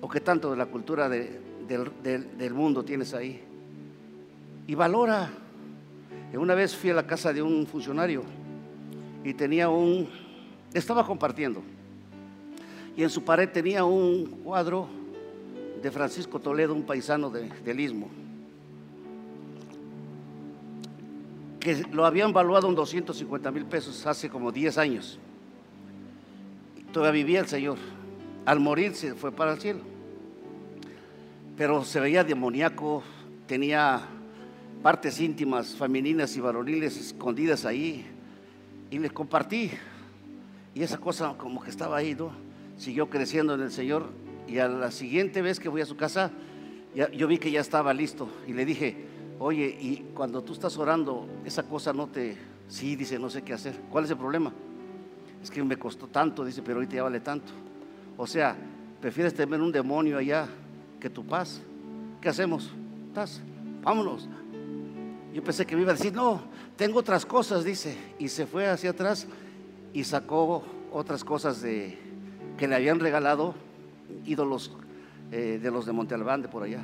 o 0.00 0.08
qué 0.08 0.20
tanto 0.20 0.52
de 0.52 0.56
la 0.56 0.66
cultura 0.66 1.08
del, 1.08 1.40
del 1.66 2.54
mundo 2.54 2.84
tienes 2.84 3.14
ahí. 3.14 3.42
Y 4.66 4.74
valora 4.74 5.30
una 6.36 6.54
vez 6.54 6.76
fui 6.76 6.90
a 6.90 6.94
la 6.94 7.06
casa 7.06 7.32
de 7.32 7.40
un 7.40 7.66
funcionario 7.66 8.22
y 9.24 9.32
tenía 9.32 9.70
un, 9.70 10.08
estaba 10.74 11.06
compartiendo, 11.06 11.62
y 12.96 13.02
en 13.02 13.10
su 13.10 13.22
pared 13.24 13.48
tenía 13.48 13.84
un 13.84 14.26
cuadro 14.44 14.88
de 15.82 15.90
Francisco 15.90 16.40
Toledo, 16.40 16.74
un 16.74 16.82
paisano 16.82 17.30
del 17.30 17.80
Istmo, 17.80 18.08
que 21.60 21.84
lo 21.92 22.04
habían 22.06 22.32
valuado 22.32 22.68
en 22.68 22.74
250 22.74 23.50
mil 23.50 23.64
pesos 23.64 24.06
hace 24.06 24.28
como 24.28 24.50
10 24.52 24.78
años. 24.78 25.18
Todavía 26.92 27.24
vivía 27.24 27.40
el 27.40 27.46
Señor. 27.46 27.78
Al 28.46 28.60
morir 28.60 28.94
se 28.94 29.14
fue 29.14 29.30
para 29.30 29.52
el 29.52 29.60
cielo. 29.60 29.80
Pero 31.56 31.84
se 31.84 32.00
veía 32.00 32.24
demoníaco, 32.24 33.02
tenía 33.46 34.00
partes 34.82 35.20
íntimas, 35.20 35.74
femeninas 35.74 36.36
y 36.36 36.40
varoniles 36.40 36.96
escondidas 36.96 37.64
ahí. 37.64 38.06
Y 38.90 38.98
les 38.98 39.12
compartí. 39.12 39.70
Y 40.74 40.82
esa 40.82 40.98
cosa 40.98 41.34
como 41.36 41.60
que 41.60 41.70
estaba 41.70 41.96
ahí, 41.96 42.14
¿no? 42.14 42.47
Siguió 42.78 43.10
creciendo 43.10 43.54
en 43.54 43.60
el 43.60 43.70
Señor. 43.70 44.06
Y 44.46 44.58
a 44.58 44.68
la 44.68 44.90
siguiente 44.90 45.42
vez 45.42 45.60
que 45.60 45.68
voy 45.68 45.82
a 45.82 45.86
su 45.86 45.96
casa, 45.96 46.30
yo 46.94 47.26
vi 47.26 47.38
que 47.38 47.50
ya 47.50 47.60
estaba 47.60 47.92
listo 47.92 48.28
y 48.46 48.54
le 48.54 48.64
dije, 48.64 48.96
oye, 49.38 49.66
y 49.66 50.06
cuando 50.14 50.42
tú 50.42 50.54
estás 50.54 50.78
orando, 50.78 51.26
esa 51.44 51.64
cosa 51.64 51.92
no 51.92 52.06
te... 52.06 52.36
Sí, 52.68 52.96
dice, 52.96 53.18
no 53.18 53.28
sé 53.28 53.42
qué 53.42 53.52
hacer. 53.52 53.78
¿Cuál 53.90 54.04
es 54.04 54.10
el 54.10 54.16
problema? 54.16 54.52
Es 55.42 55.50
que 55.50 55.62
me 55.62 55.76
costó 55.76 56.06
tanto, 56.06 56.44
dice, 56.44 56.62
pero 56.62 56.76
ahorita 56.76 56.96
ya 56.96 57.02
vale 57.02 57.20
tanto. 57.20 57.52
O 58.16 58.26
sea, 58.26 58.56
prefieres 59.00 59.34
tener 59.34 59.60
un 59.60 59.72
demonio 59.72 60.18
allá 60.18 60.48
que 61.00 61.10
tu 61.10 61.24
paz. 61.24 61.60
¿Qué 62.20 62.28
hacemos? 62.28 62.70
¿Estás? 63.08 63.42
Vámonos. 63.82 64.28
Yo 65.32 65.42
pensé 65.42 65.66
que 65.66 65.76
me 65.76 65.82
iba 65.82 65.92
a 65.92 65.94
decir, 65.94 66.12
no, 66.12 66.42
tengo 66.76 66.98
otras 66.98 67.24
cosas, 67.24 67.64
dice. 67.64 67.96
Y 68.18 68.28
se 68.28 68.46
fue 68.46 68.66
hacia 68.66 68.90
atrás 68.90 69.26
y 69.92 70.04
sacó 70.04 70.64
otras 70.90 71.22
cosas 71.24 71.62
de, 71.62 72.07
que 72.58 72.68
le 72.68 72.74
habían 72.74 73.00
regalado 73.00 73.54
ídolos 74.26 74.72
eh, 75.32 75.58
de 75.62 75.70
los 75.70 75.86
de 75.86 75.92
Monte 75.92 76.14
Albán, 76.14 76.42
de 76.42 76.48
por 76.48 76.64
allá. 76.64 76.82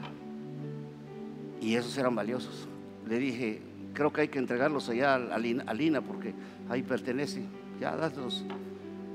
Y 1.60 1.74
esos 1.74 1.98
eran 1.98 2.14
valiosos. 2.14 2.68
Le 3.08 3.18
dije, 3.18 3.60
creo 3.92 4.12
que 4.12 4.22
hay 4.22 4.28
que 4.28 4.38
entregarlos 4.38 4.88
allá 4.88 5.14
a 5.14 5.38
Lina, 5.38 6.00
porque 6.00 6.32
ahí 6.70 6.82
pertenece. 6.82 7.42
Ya, 7.80 7.96
dáslos. 7.96 8.44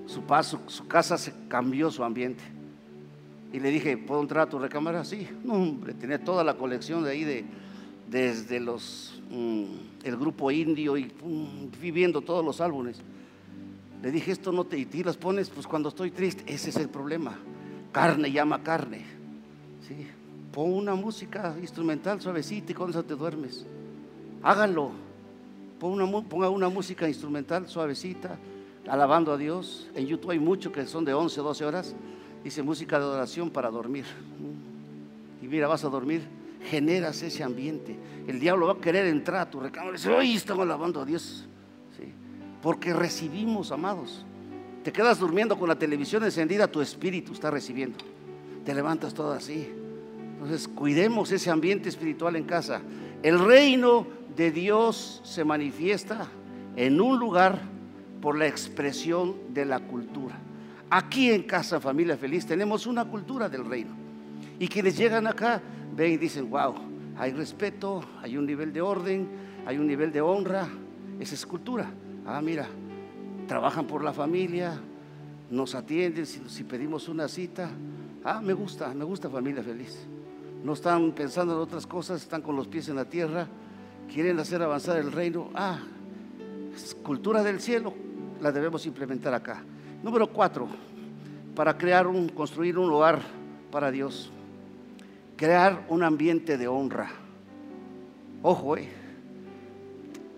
Su 0.06 0.24
paso, 0.24 0.62
su 0.67 0.88
casa 0.88 1.17
se 1.17 1.34
cambió 1.48 1.89
su 1.89 2.04
ambiente. 2.04 2.43
Y 3.54 3.60
le 3.60 3.72
dije, 3.72 3.98
¿puedo 3.98 4.22
entrar 4.22 4.48
a 4.48 4.50
tu 4.50 4.60
recámara? 4.60 5.04
Sí, 5.04 5.28
no, 5.43 5.54
hombre, 5.54 5.93
tenía 5.93 6.24
toda 6.24 6.43
la 6.43 6.56
colección 6.56 7.04
de 7.04 7.12
ahí 7.12 7.24
de, 7.24 7.45
desde 8.10 8.60
los, 8.60 9.22
mm, 9.32 9.63
el 10.04 10.17
grupo 10.17 10.52
indio 10.52 10.98
y 10.98 11.06
mm, 11.06 11.80
viviendo 11.82 12.22
todos 12.22 12.43
los 12.43 12.62
álbumes. 12.62 13.02
Le 14.01 14.12
dije, 14.12 14.31
esto 14.31 14.51
no 14.51 14.63
te, 14.63 14.77
y 14.77 15.03
las 15.03 15.17
pones, 15.17 15.49
pues 15.49 15.67
cuando 15.67 15.89
estoy 15.89 16.12
triste, 16.12 16.43
ese 16.47 16.69
es 16.69 16.77
el 16.77 16.89
problema. 16.89 17.38
Carne 17.91 18.31
llama 18.31 18.63
carne. 18.63 19.05
Pon 20.53 20.73
una 20.73 20.95
música 20.95 21.55
instrumental 21.59 22.21
suavecita 22.21 22.71
y 22.71 22.75
con 22.75 22.89
eso 22.89 23.03
te 23.03 23.15
duermes. 23.15 23.65
Háganlo. 24.41 24.91
ponga 25.79 26.49
una 26.49 26.69
música 26.69 27.07
instrumental 27.07 27.67
suavecita, 27.67 28.38
alabando 28.88 29.33
a 29.33 29.38
Dios. 29.38 29.89
En 29.95 30.07
YouTube 30.07 30.31
hay 30.31 30.39
mucho 30.39 30.71
que 30.71 30.85
son 30.85 31.03
de 31.03 31.13
11, 31.13 31.41
12 31.41 31.65
horas. 31.65 31.95
Dice 32.43 32.63
música 32.63 32.97
de 32.97 33.03
adoración 33.03 33.49
para 33.49 33.69
dormir. 33.69 34.05
Y 35.41 35.47
mira, 35.47 35.67
vas 35.67 35.83
a 35.83 35.89
dormir, 35.89 36.21
generas 36.69 37.21
ese 37.21 37.43
ambiente. 37.43 37.97
El 38.27 38.39
diablo 38.39 38.67
va 38.67 38.73
a 38.73 38.77
querer 38.77 39.07
entrar 39.07 39.41
a 39.41 39.49
tu 39.49 39.59
recámara 39.59 39.91
y 39.91 39.97
dice, 39.97 40.09
hoy 40.09 40.35
estamos 40.35 40.63
alabando 40.63 41.01
a 41.01 41.05
Dios. 41.05 41.48
Porque 42.62 42.93
recibimos, 42.93 43.72
amados. 43.72 44.26
Te 44.84 44.91
quedas 44.91 45.19
durmiendo 45.19 45.58
con 45.58 45.69
la 45.69 45.78
televisión 45.78 46.24
encendida, 46.24 46.67
tu 46.67 46.82
espíritu 46.82 47.34
está 47.34 47.52
recibiendo. 47.52 47.98
Te 48.65 48.74
levantas 48.74 49.13
todo 49.13 49.34
así. 49.34 49.69
Entonces, 50.34 50.67
cuidemos 50.67 51.32
ese 51.32 51.50
ambiente 51.50 51.89
espiritual 51.89 52.36
en 52.36 52.45
casa. 52.45 52.82
El 53.22 53.39
reino 53.39 54.08
de 54.36 54.52
Dios 54.52 55.22
se 55.24 55.43
manifiesta 55.43 56.28
en 56.76 57.02
un 57.02 57.19
lugar 57.19 57.60
por 58.22 58.38
la 58.38 58.48
expresión 58.48 59.36
de 59.54 59.65
la 59.65 59.80
cultura. 59.80 60.38
Aquí 60.89 61.32
en 61.32 61.43
Casa 61.43 61.80
Familia 61.80 62.17
Feliz 62.17 62.45
tenemos 62.45 62.88
una 62.88 63.06
cultura 63.06 63.50
del 63.50 63.65
reino. 63.65 63.91
Y 64.58 64.67
quienes 64.67 64.98
llegan 64.98 65.28
acá 65.28 65.62
ven 65.95 66.13
y 66.13 66.17
dicen, 66.17 66.50
wow, 66.50 66.76
hay 67.17 67.32
respeto, 67.34 68.02
hay 68.22 68.38
un 68.38 68.45
nivel 68.45 68.72
de 68.74 68.82
orden, 68.82 69.28
hay 69.65 69.78
un 69.78 69.88
nivel 69.88 70.12
de 70.12 70.22
honra. 70.22 70.67
Esa 71.19 71.36
es 71.36 71.45
cultura. 71.45 71.91
Ah, 72.29 72.41
mira, 72.41 72.67
trabajan 73.47 73.87
por 73.87 74.03
la 74.03 74.13
familia, 74.13 74.79
nos 75.49 75.75
atienden 75.75 76.25
si, 76.25 76.63
pedimos 76.63 77.09
una 77.09 77.27
cita. 77.27 77.69
Ah, 78.23 78.41
me 78.41 78.53
gusta, 78.53 78.93
me 78.93 79.03
gusta 79.03 79.29
familia 79.29 79.63
feliz 79.63 80.07
no 80.63 80.73
están 80.73 81.11
pensando 81.13 81.53
en 81.53 81.59
otras 81.59 81.87
cosas, 81.87 82.21
están 82.21 82.41
con 82.41 82.55
los 82.55 82.67
pies 82.67 82.89
en 82.89 82.95
la 82.95 83.05
tierra, 83.05 83.47
quieren 84.11 84.39
hacer 84.39 84.61
avanzar 84.61 84.97
el 84.97 85.11
reino. 85.11 85.49
Ah, 85.53 85.79
cultura 87.01 87.43
del 87.43 87.61
cielo, 87.61 87.93
la 88.41 88.51
debemos 88.51 88.85
implementar 88.85 89.33
acá. 89.33 89.63
Número 90.03 90.27
cuatro, 90.27 90.67
para 91.55 91.77
crear 91.77 92.07
un, 92.07 92.29
construir 92.29 92.77
un 92.77 92.89
lugar 92.89 93.21
para 93.71 93.91
Dios, 93.91 94.31
crear 95.35 95.85
un 95.89 96.03
ambiente 96.03 96.57
de 96.57 96.67
honra. 96.67 97.09
Ojo, 98.41 98.77
eh. 98.77 98.89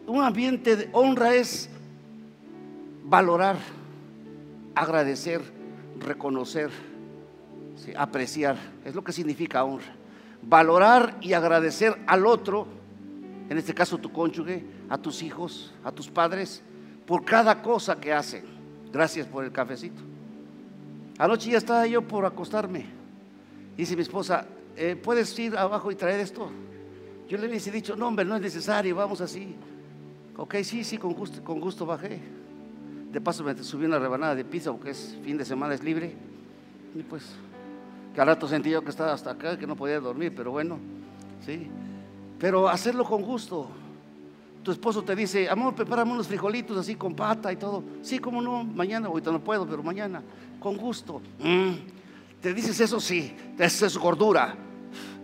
Un 0.08 0.24
ambiente 0.24 0.76
de 0.76 0.90
honra 0.94 1.36
es 1.36 1.70
valorar, 3.12 3.58
agradecer, 4.74 5.42
reconocer, 6.00 6.72
apreciar. 7.96 8.56
Es 8.86 8.96
lo 8.96 9.04
que 9.04 9.12
significa 9.12 9.64
honra 9.64 10.02
valorar 10.42 11.18
y 11.22 11.34
agradecer 11.34 11.96
al 12.08 12.26
otro, 12.26 12.68
en 13.50 13.58
este 13.58 13.74
caso 13.74 13.98
tu 13.98 14.12
cónyuge, 14.12 14.66
a 14.90 14.98
tus 14.98 15.22
hijos, 15.22 15.74
a 15.84 15.92
tus 15.92 16.10
padres, 16.10 16.64
por 17.06 17.24
cada 17.26 17.62
cosa 17.62 18.00
que 18.00 18.14
hacen. 18.14 18.44
Gracias 18.92 19.28
por 19.28 19.44
el 19.44 19.52
cafecito. 19.52 20.02
Anoche 21.18 21.52
ya 21.52 21.58
estaba 21.58 21.86
yo 21.88 22.02
por 22.02 22.26
acostarme. 22.26 22.86
Dice 23.78 23.96
mi 23.96 24.02
esposa, 24.02 24.48
eh, 24.76 24.96
¿puedes 24.96 25.38
ir 25.38 25.56
abajo 25.58 25.92
y 25.92 25.96
traer 25.96 26.20
esto? 26.20 26.50
Yo 27.28 27.38
le 27.38 27.48
hubiese 27.48 27.72
dicho, 27.72 27.96
no, 27.96 28.08
hombre, 28.08 28.26
no 28.26 28.36
es 28.36 28.42
necesario, 28.42 28.96
vamos 28.96 29.22
así. 29.22 29.56
Ok, 30.38 30.56
sí, 30.64 30.84
sí, 30.84 30.98
con 30.98 31.14
gusto, 31.14 31.44
con 31.44 31.60
gusto 31.60 31.86
bajé. 31.86 32.41
De 33.12 33.20
paso 33.20 33.44
me 33.44 33.56
subí 33.62 33.86
una 33.86 34.00
rebanada 34.00 34.36
de 34.36 34.46
pizza 34.46 34.72
porque 34.72 34.92
es 34.92 35.18
fin 35.24 35.38
de 35.38 35.46
semana, 35.46 35.74
es 35.74 35.84
libre. 35.84 36.16
Y 36.96 37.04
pues 37.04 37.24
que 38.14 38.22
al 38.22 38.28
rato 38.28 38.48
sentí 38.48 38.70
yo 38.70 38.84
que 38.84 38.90
estaba 38.90 39.14
hasta 39.14 39.32
acá, 39.32 39.58
que 39.58 39.68
no 39.68 39.76
podía 39.76 40.00
dormir, 40.00 40.34
pero 40.36 40.52
bueno, 40.52 40.80
sí. 41.46 41.68
Pero 42.40 42.68
hacerlo 42.68 43.06
con 43.06 43.22
gusto. 43.22 43.70
Tu 44.64 44.72
esposo 44.72 45.02
te 45.04 45.16
dice, 45.16 45.50
amor, 45.50 45.74
prepárame 45.74 46.12
unos 46.12 46.28
frijolitos 46.28 46.78
así 46.78 46.96
con 46.96 47.16
pata 47.16 47.52
y 47.52 47.56
todo. 47.56 47.84
Sí, 48.02 48.20
cómo 48.20 48.42
no, 48.42 48.64
mañana, 48.64 49.08
ahorita 49.08 49.32
no 49.32 49.40
puedo, 49.40 49.66
pero 49.66 49.82
mañana, 49.82 50.22
con 50.60 50.78
gusto. 50.78 51.22
Mm. 51.40 51.74
Te 52.42 52.54
dices 52.54 52.80
eso, 52.80 53.00
sí, 53.00 53.36
eso 53.58 53.86
es 53.86 53.98
gordura, 53.98 54.56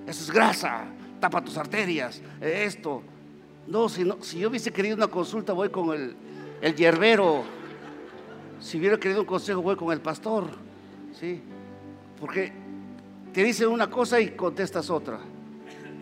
eso 0.06 0.23
es 0.23 0.32
grasa, 0.32 0.86
tapa 1.19 1.43
tus 1.43 1.58
arterias, 1.58 2.21
esto. 2.39 3.02
No, 3.67 3.89
si, 3.89 4.04
no, 4.04 4.17
si 4.21 4.39
yo 4.39 4.50
hubiese 4.50 4.71
querido 4.71 4.95
una 4.95 5.08
consulta, 5.08 5.54
voy 5.54 5.69
con 5.69 5.93
el, 5.93 6.15
el 6.62 6.76
hierbero. 6.76 7.43
Si 8.60 8.78
hubiera 8.78 8.98
querido 9.00 9.22
un 9.22 9.28
consejo, 9.28 9.62
voy 9.62 9.76
con 9.76 9.91
el 9.91 10.02
pastor. 10.02 10.46
¿sí? 11.20 11.41
Porque 12.20 12.52
te 13.34 13.43
dicen 13.43 13.70
una 13.70 13.89
cosa 13.89 14.20
y 14.20 14.32
contestas 14.32 14.89
otra. 14.89 15.20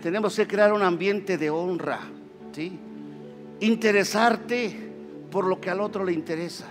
Tenemos 0.02 0.36
que 0.36 0.48
crear 0.48 0.72
un 0.72 0.82
ambiente 0.82 1.38
de 1.38 1.50
honra, 1.50 2.00
¿sí? 2.52 2.80
Interesarte 3.62 4.92
por 5.32 5.46
lo 5.48 5.60
que 5.60 5.70
al 5.70 5.82
otro 5.82 6.04
le 6.04 6.14
interesa. 6.14 6.68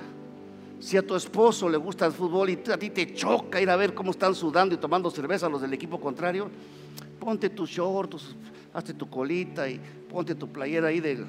Si 0.79 0.97
a 0.97 1.07
tu 1.07 1.15
esposo 1.15 1.69
le 1.69 1.79
gusta 1.79 2.07
el 2.07 2.13
fútbol 2.13 2.51
y 2.51 2.61
a 2.71 2.79
ti 2.79 2.91
te 2.91 3.13
choca 3.15 3.61
ir 3.61 3.71
a 3.71 3.77
ver 3.77 3.95
cómo 3.95 4.11
están 4.11 4.35
sudando 4.35 4.75
y 4.75 4.79
tomando 4.79 5.11
cerveza 5.11 5.49
los 5.49 5.63
del 5.63 5.73
equipo 5.73 5.99
contrario, 5.99 6.51
ponte 7.19 7.51
tus 7.51 7.71
shorts, 7.71 8.37
hazte 8.73 8.95
tu 8.95 9.09
colita 9.09 9.69
y 9.69 9.81
ponte 10.09 10.35
tu 10.35 10.49
playera 10.49 10.89
ahí 10.89 11.01
del, 11.01 11.27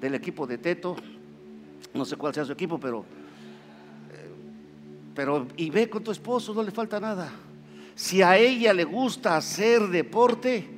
del 0.00 0.14
equipo 0.14 0.46
de 0.46 0.58
Teto. 0.58 0.94
No 1.94 2.04
sé 2.04 2.16
cuál 2.16 2.34
sea 2.34 2.44
su 2.44 2.52
equipo, 2.52 2.78
pero, 2.78 3.04
pero 5.14 5.46
y 5.56 5.70
ve 5.70 5.88
con 5.88 6.02
tu 6.02 6.10
esposo, 6.10 6.54
no 6.54 6.62
le 6.62 6.70
falta 6.70 6.98
nada. 7.00 7.30
Si 7.94 8.22
a 8.22 8.36
ella 8.36 8.72
le 8.72 8.84
gusta 8.84 9.36
hacer 9.36 9.88
deporte, 9.88 10.68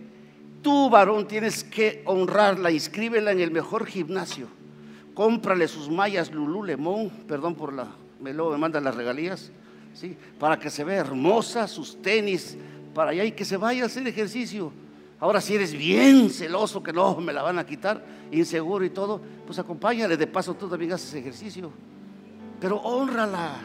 tú 0.62 0.90
varón 0.90 1.26
tienes 1.26 1.62
que 1.62 2.02
honrarla, 2.06 2.70
inscríbela 2.70 3.32
en 3.32 3.40
el 3.40 3.50
mejor 3.50 3.86
gimnasio. 3.86 4.48
Cómprale 5.14 5.68
sus 5.68 5.88
mallas 5.88 6.32
Lululemon, 6.32 7.10
perdón 7.28 7.54
por 7.54 7.72
la, 7.72 7.88
me 8.20 8.34
luego 8.34 8.50
me 8.50 8.58
mandan 8.58 8.82
las 8.82 8.96
regalías, 8.96 9.52
¿sí? 9.94 10.16
para 10.40 10.58
que 10.58 10.70
se 10.70 10.82
vea 10.82 10.98
hermosa, 10.98 11.68
sus 11.68 12.02
tenis, 12.02 12.56
para 12.94 13.10
allá 13.10 13.24
y 13.24 13.32
que 13.32 13.44
se 13.44 13.56
vaya 13.56 13.84
a 13.84 13.86
hacer 13.86 14.06
ejercicio. 14.08 14.72
Ahora 15.20 15.40
si 15.40 15.54
eres 15.54 15.72
bien 15.72 16.30
celoso 16.30 16.82
que 16.82 16.92
no 16.92 17.20
me 17.20 17.32
la 17.32 17.42
van 17.42 17.58
a 17.58 17.64
quitar, 17.66 18.04
inseguro 18.32 18.84
y 18.84 18.90
todo, 18.90 19.20
pues 19.46 19.58
acompáñale, 19.58 20.16
de 20.16 20.26
paso 20.26 20.54
tú 20.54 20.68
también 20.68 20.92
haces 20.92 21.14
ejercicio. 21.14 21.70
Pero 22.60 22.78
honrala, 22.78 23.60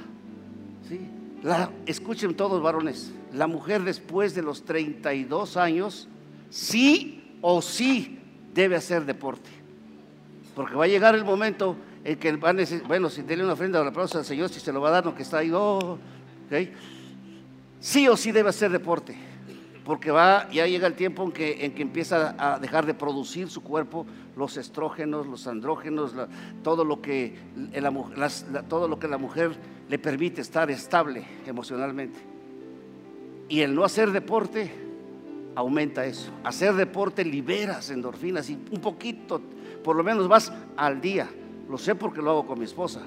escuchen 1.85 2.35
todos 2.35 2.61
varones, 2.61 3.11
la 3.33 3.47
mujer 3.47 3.83
después 3.83 4.35
de 4.35 4.41
los 4.41 4.65
32 4.65 5.57
años, 5.57 6.07
sí 6.49 7.37
o 7.41 7.61
sí 7.61 8.19
debe 8.53 8.75
hacer 8.75 9.05
deporte. 9.05 9.49
Porque 10.55 10.75
va 10.75 10.85
a 10.85 10.87
llegar 10.87 11.15
el 11.15 11.23
momento 11.23 11.75
en 12.03 12.17
que 12.17 12.35
va 12.35 12.49
a 12.49 12.53
necesitar, 12.53 12.87
bueno, 12.87 13.09
si 13.09 13.23
tiene 13.23 13.43
una 13.43 13.53
ofrenda 13.53 13.79
o 13.79 13.83
la 13.83 13.91
aplauso 13.91 14.17
al 14.17 14.25
Señor, 14.25 14.49
si 14.49 14.59
se 14.59 14.73
lo 14.73 14.81
va 14.81 14.89
a 14.89 14.93
dar, 14.93 15.05
no 15.05 15.15
que 15.15 15.23
está 15.23 15.39
ahí, 15.39 15.51
oh, 15.53 15.97
sí 17.79 18.07
o 18.07 18.17
sí 18.17 18.31
debe 18.31 18.49
hacer 18.49 18.71
deporte. 18.71 19.28
Porque 19.85 20.11
va, 20.11 20.49
ya 20.51 20.67
llega 20.67 20.87
el 20.87 20.93
tiempo 20.93 21.23
en 21.23 21.31
que, 21.31 21.65
en 21.65 21.73
que 21.73 21.81
empieza 21.81 22.35
a 22.37 22.59
dejar 22.59 22.85
de 22.85 22.93
producir 22.93 23.49
su 23.49 23.63
cuerpo 23.63 24.05
los 24.35 24.57
estrógenos, 24.57 25.27
los 25.27 25.47
andrógenos, 25.47 26.13
todo, 26.63 26.85
lo 26.85 27.01
que 27.01 27.35
todo 28.67 28.87
lo 28.87 28.99
que 28.99 29.07
la 29.07 29.17
mujer 29.17 29.51
le 29.89 29.99
permite 29.99 30.41
estar 30.41 30.69
estable 30.71 31.25
emocionalmente. 31.45 32.19
Y 33.49 33.61
el 33.61 33.73
no 33.73 33.83
hacer 33.83 34.11
deporte 34.11 34.71
aumenta 35.55 36.05
eso. 36.05 36.31
Hacer 36.43 36.75
deporte 36.75 37.25
liberas 37.25 37.89
endorfinas 37.89 38.49
y 38.49 38.57
un 38.71 38.79
poquito, 38.79 39.41
por 39.83 39.95
lo 39.95 40.03
menos 40.03 40.27
vas 40.27 40.53
al 40.77 41.01
día. 41.01 41.27
Lo 41.69 41.77
sé 41.77 41.95
porque 41.95 42.21
lo 42.21 42.31
hago 42.31 42.45
con 42.45 42.59
mi 42.59 42.65
esposa. 42.65 43.01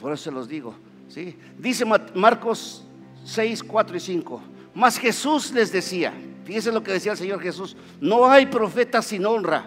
Por 0.00 0.12
eso 0.12 0.24
se 0.24 0.30
los 0.30 0.48
digo. 0.48 0.74
¿sí? 1.08 1.36
Dice 1.58 1.84
Marcos 2.14 2.84
6, 3.24 3.62
4 3.64 3.96
y 3.96 4.00
5. 4.00 4.42
Mas 4.74 4.98
Jesús 4.98 5.52
les 5.52 5.72
decía, 5.72 6.12
fíjense 6.44 6.72
lo 6.72 6.82
que 6.82 6.92
decía 6.92 7.12
el 7.12 7.18
Señor 7.18 7.40
Jesús, 7.40 7.76
no 8.00 8.30
hay 8.30 8.46
profeta 8.46 9.02
sin 9.02 9.26
honra, 9.26 9.66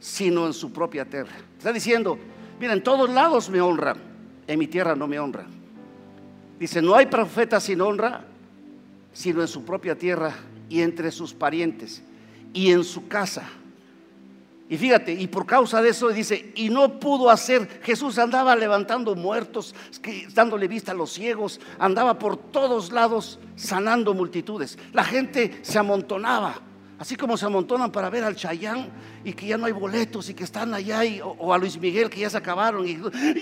sino 0.00 0.46
en 0.46 0.52
su 0.52 0.72
propia 0.72 1.04
tierra. 1.04 1.32
Está 1.58 1.72
diciendo, 1.72 2.18
mira, 2.58 2.72
en 2.72 2.82
todos 2.82 3.08
lados 3.10 3.48
me 3.50 3.60
honran, 3.60 3.98
en 4.46 4.58
mi 4.58 4.66
tierra 4.66 4.96
no 4.96 5.06
me 5.06 5.18
honran. 5.18 5.46
Dice, 6.58 6.80
no 6.80 6.94
hay 6.94 7.06
profeta 7.06 7.60
sin 7.60 7.80
honra, 7.80 8.24
sino 9.12 9.42
en 9.42 9.48
su 9.48 9.64
propia 9.64 9.96
tierra 9.96 10.34
y 10.68 10.80
entre 10.80 11.10
sus 11.10 11.34
parientes 11.34 12.02
y 12.52 12.70
en 12.70 12.84
su 12.84 13.08
casa. 13.08 13.48
Y 14.72 14.78
fíjate, 14.78 15.12
y 15.12 15.26
por 15.26 15.44
causa 15.44 15.82
de 15.82 15.90
eso 15.90 16.08
dice, 16.08 16.50
y 16.54 16.70
no 16.70 16.98
pudo 16.98 17.28
hacer, 17.28 17.82
Jesús 17.82 18.16
andaba 18.18 18.56
levantando 18.56 19.14
muertos, 19.14 19.74
dándole 20.32 20.66
vista 20.66 20.92
a 20.92 20.94
los 20.94 21.12
ciegos, 21.12 21.60
andaba 21.78 22.18
por 22.18 22.38
todos 22.38 22.90
lados 22.90 23.38
sanando 23.54 24.14
multitudes. 24.14 24.78
La 24.94 25.04
gente 25.04 25.58
se 25.60 25.78
amontonaba, 25.78 26.54
así 26.98 27.16
como 27.16 27.36
se 27.36 27.44
amontonan 27.44 27.92
para 27.92 28.08
ver 28.08 28.24
al 28.24 28.34
Chayán 28.34 28.88
y 29.22 29.34
que 29.34 29.46
ya 29.46 29.58
no 29.58 29.66
hay 29.66 29.72
boletos 29.72 30.30
y 30.30 30.32
que 30.32 30.44
están 30.44 30.72
allá, 30.72 31.02
o, 31.22 31.52
a 31.52 31.58
Luis 31.58 31.76
Miguel 31.76 32.08
que 32.08 32.20
ya 32.20 32.30
se 32.30 32.38
acabaron 32.38 32.88
y, 32.88 32.94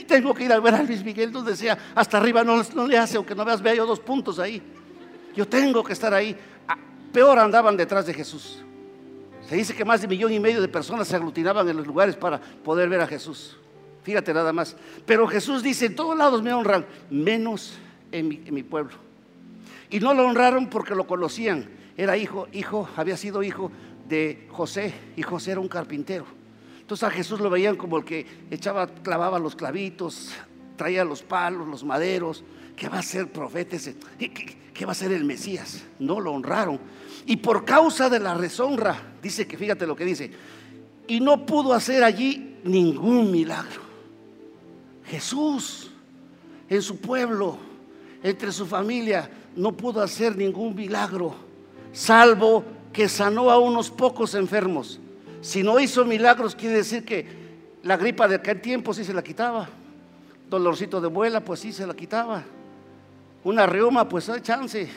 tengo 0.09 0.35
que 0.35 0.47
ir 0.47 0.53
a 0.53 0.59
ver 0.59 0.75
a 0.75 0.83
Luis 0.83 1.05
Miguel 1.05 1.31
donde 1.31 1.55
sea, 1.55 1.79
hasta 1.95 2.19
arriba 2.19 2.43
no, 2.43 2.61
no 2.75 2.89
le 2.89 2.99
hace, 2.99 3.19
aunque 3.19 3.37
no 3.37 3.45
veas, 3.45 3.63
vea 3.63 3.77
yo 3.77 3.87
dos 3.87 4.01
puntos 4.01 4.41
ahí. 4.41 4.61
Yo 5.37 5.47
tengo 5.47 5.85
que 5.85 5.93
estar 5.93 6.13
ahí. 6.13 6.37
Ah, 6.67 6.77
peor 7.13 7.39
andaban 7.39 7.77
detrás 7.77 8.05
de 8.05 8.15
Jesús. 8.15 8.65
Se 9.51 9.57
dice 9.57 9.75
que 9.75 9.85
más 9.85 10.01
de 10.01 10.07
un 10.07 10.11
millón 10.11 10.33
y 10.33 10.39
medio 10.39 10.61
de 10.61 10.69
personas 10.69 11.09
se 11.09 11.17
aglutinaban 11.17 11.69
en 11.69 11.77
los 11.77 11.85
lugares 11.85 12.15
para 12.15 12.41
poder 12.41 12.89
ver 12.89 13.01
a 13.01 13.07
Jesús. 13.09 13.57
Fíjate 14.05 14.33
nada 14.33 14.53
más. 14.53 14.77
Pero 15.05 15.27
Jesús 15.27 15.61
dice, 15.61 15.87
en 15.87 15.97
todos 15.97 16.17
lados 16.17 16.41
me 16.41 16.53
honran, 16.53 16.87
menos 17.11 17.77
en 18.13 18.29
mi, 18.29 18.63
pueblo. 18.63 18.95
Y 19.91 19.99
no 19.99 20.15
lo 20.15 20.25
honraron 20.25 20.71
porque 20.71 20.95
lo 20.95 21.05
conocían. 21.05 21.69
Era 21.97 22.17
hijo, 22.17 22.47
hijo, 22.53 22.89
había 22.95 23.17
sido 23.17 23.43
hijo 23.43 23.73
de 24.09 24.47
José 24.53 24.95
y 25.17 25.23
José 25.23 25.51
era 25.51 25.61
un 25.61 25.67
carpintero. 25.67 26.27
Entonces 26.79 27.09
a 27.09 27.11
Jesús 27.11 27.41
lo 27.41 27.51
veían 27.51 27.75
como 27.75 27.99
el 27.99 28.05
que 28.05 28.25
echaba, 28.53 28.87
clavaba 28.87 29.41
los 29.41 29.57
clavitos, 29.57 30.33
traía 30.77 31.05
los 31.05 31.25
palos, 31.25 31.67
los 31.67 31.83
maderos, 31.83 32.45
que 32.81 32.89
va 32.89 33.01
a 33.01 33.03
ser 33.03 33.31
profeta 33.31 33.77
ese, 33.77 33.95
¿Qué 34.73 34.87
va 34.87 34.93
a 34.93 34.95
ser 34.95 35.13
el 35.13 35.27
Mesías. 35.27 35.83
No 35.99 36.19
lo 36.19 36.33
honraron 36.33 36.81
y 37.27 37.37
por 37.37 37.67
causa 37.67 38.09
de 38.09 38.19
la 38.19 38.39
deshonra, 38.39 38.97
dice 39.23 39.47
que 39.47 39.59
fíjate 39.59 39.87
lo 39.87 39.95
que 39.95 40.07
dice, 40.07 40.31
y 41.07 41.21
no 41.21 41.45
pudo 41.45 41.75
hacer 41.75 42.03
allí 42.03 42.57
ningún 42.65 43.31
milagro. 43.31 43.83
Jesús 45.05 45.91
en 46.71 46.81
su 46.81 46.97
pueblo, 46.97 47.59
entre 48.23 48.51
su 48.51 48.65
familia, 48.65 49.31
no 49.57 49.73
pudo 49.73 50.01
hacer 50.01 50.35
ningún 50.35 50.75
milagro, 50.75 51.35
salvo 51.93 52.65
que 52.95 53.11
sanó 53.11 53.51
a 53.51 53.59
unos 53.59 53.91
pocos 53.91 54.35
enfermos. 54.35 55.01
Si 55.43 55.63
no 55.63 55.79
hizo 55.81 56.07
milagros, 56.07 56.55
quiere 56.55 56.77
decir 56.77 57.05
que 57.05 57.27
la 57.83 57.99
gripa 57.99 58.27
de 58.27 58.37
aquel 58.37 58.63
tiempo 58.63 58.95
sí 58.95 59.05
se 59.05 59.13
la 59.13 59.23
quitaba. 59.23 59.69
Dolorcito 60.49 60.99
de 60.99 61.11
muela, 61.11 61.45
pues 61.45 61.61
sí 61.61 61.75
se 61.75 61.87
la 61.87 61.93
quitaba. 61.93 62.43
Una 63.43 63.67
reuma, 63.67 64.09
pues 64.09 64.29
hay 64.29 64.41
chance. 64.41 64.89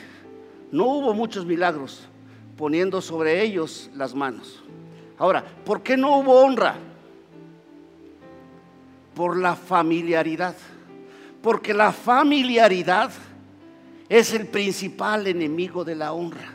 No 0.70 0.84
hubo 0.86 1.14
muchos 1.14 1.46
milagros 1.46 2.08
poniendo 2.56 3.00
sobre 3.00 3.42
ellos 3.42 3.90
las 3.94 4.14
manos. 4.14 4.62
Ahora, 5.18 5.44
¿por 5.64 5.82
qué 5.82 5.96
no 5.96 6.18
hubo 6.18 6.40
honra? 6.40 6.76
Por 9.14 9.36
la 9.36 9.56
familiaridad. 9.56 10.54
Porque 11.42 11.72
la 11.72 11.92
familiaridad 11.92 13.10
es 14.08 14.34
el 14.34 14.46
principal 14.46 15.26
enemigo 15.26 15.84
de 15.84 15.94
la 15.94 16.12
honra. 16.12 16.52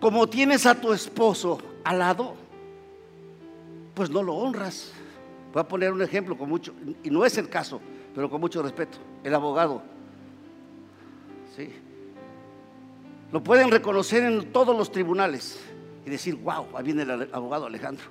Como 0.00 0.28
tienes 0.28 0.66
a 0.66 0.80
tu 0.80 0.92
esposo 0.92 1.58
al 1.84 1.98
lado, 1.98 2.34
pues 3.94 4.10
no 4.10 4.22
lo 4.22 4.34
honras. 4.34 4.92
Voy 5.52 5.60
a 5.60 5.66
poner 5.66 5.92
un 5.92 6.02
ejemplo 6.02 6.36
con 6.36 6.48
mucho, 6.48 6.72
y 7.02 7.10
no 7.10 7.24
es 7.24 7.36
el 7.38 7.48
caso, 7.48 7.80
pero 8.14 8.30
con 8.30 8.40
mucho 8.40 8.62
respeto. 8.62 8.98
El 9.24 9.34
abogado. 9.34 9.82
Lo 13.32 13.42
pueden 13.42 13.70
reconocer 13.70 14.22
en 14.22 14.52
todos 14.52 14.76
los 14.76 14.90
tribunales 14.90 15.60
y 16.06 16.10
decir, 16.10 16.36
wow, 16.36 16.66
ahí 16.74 16.84
viene 16.84 17.02
el 17.02 17.28
abogado 17.32 17.66
Alejandro, 17.66 18.06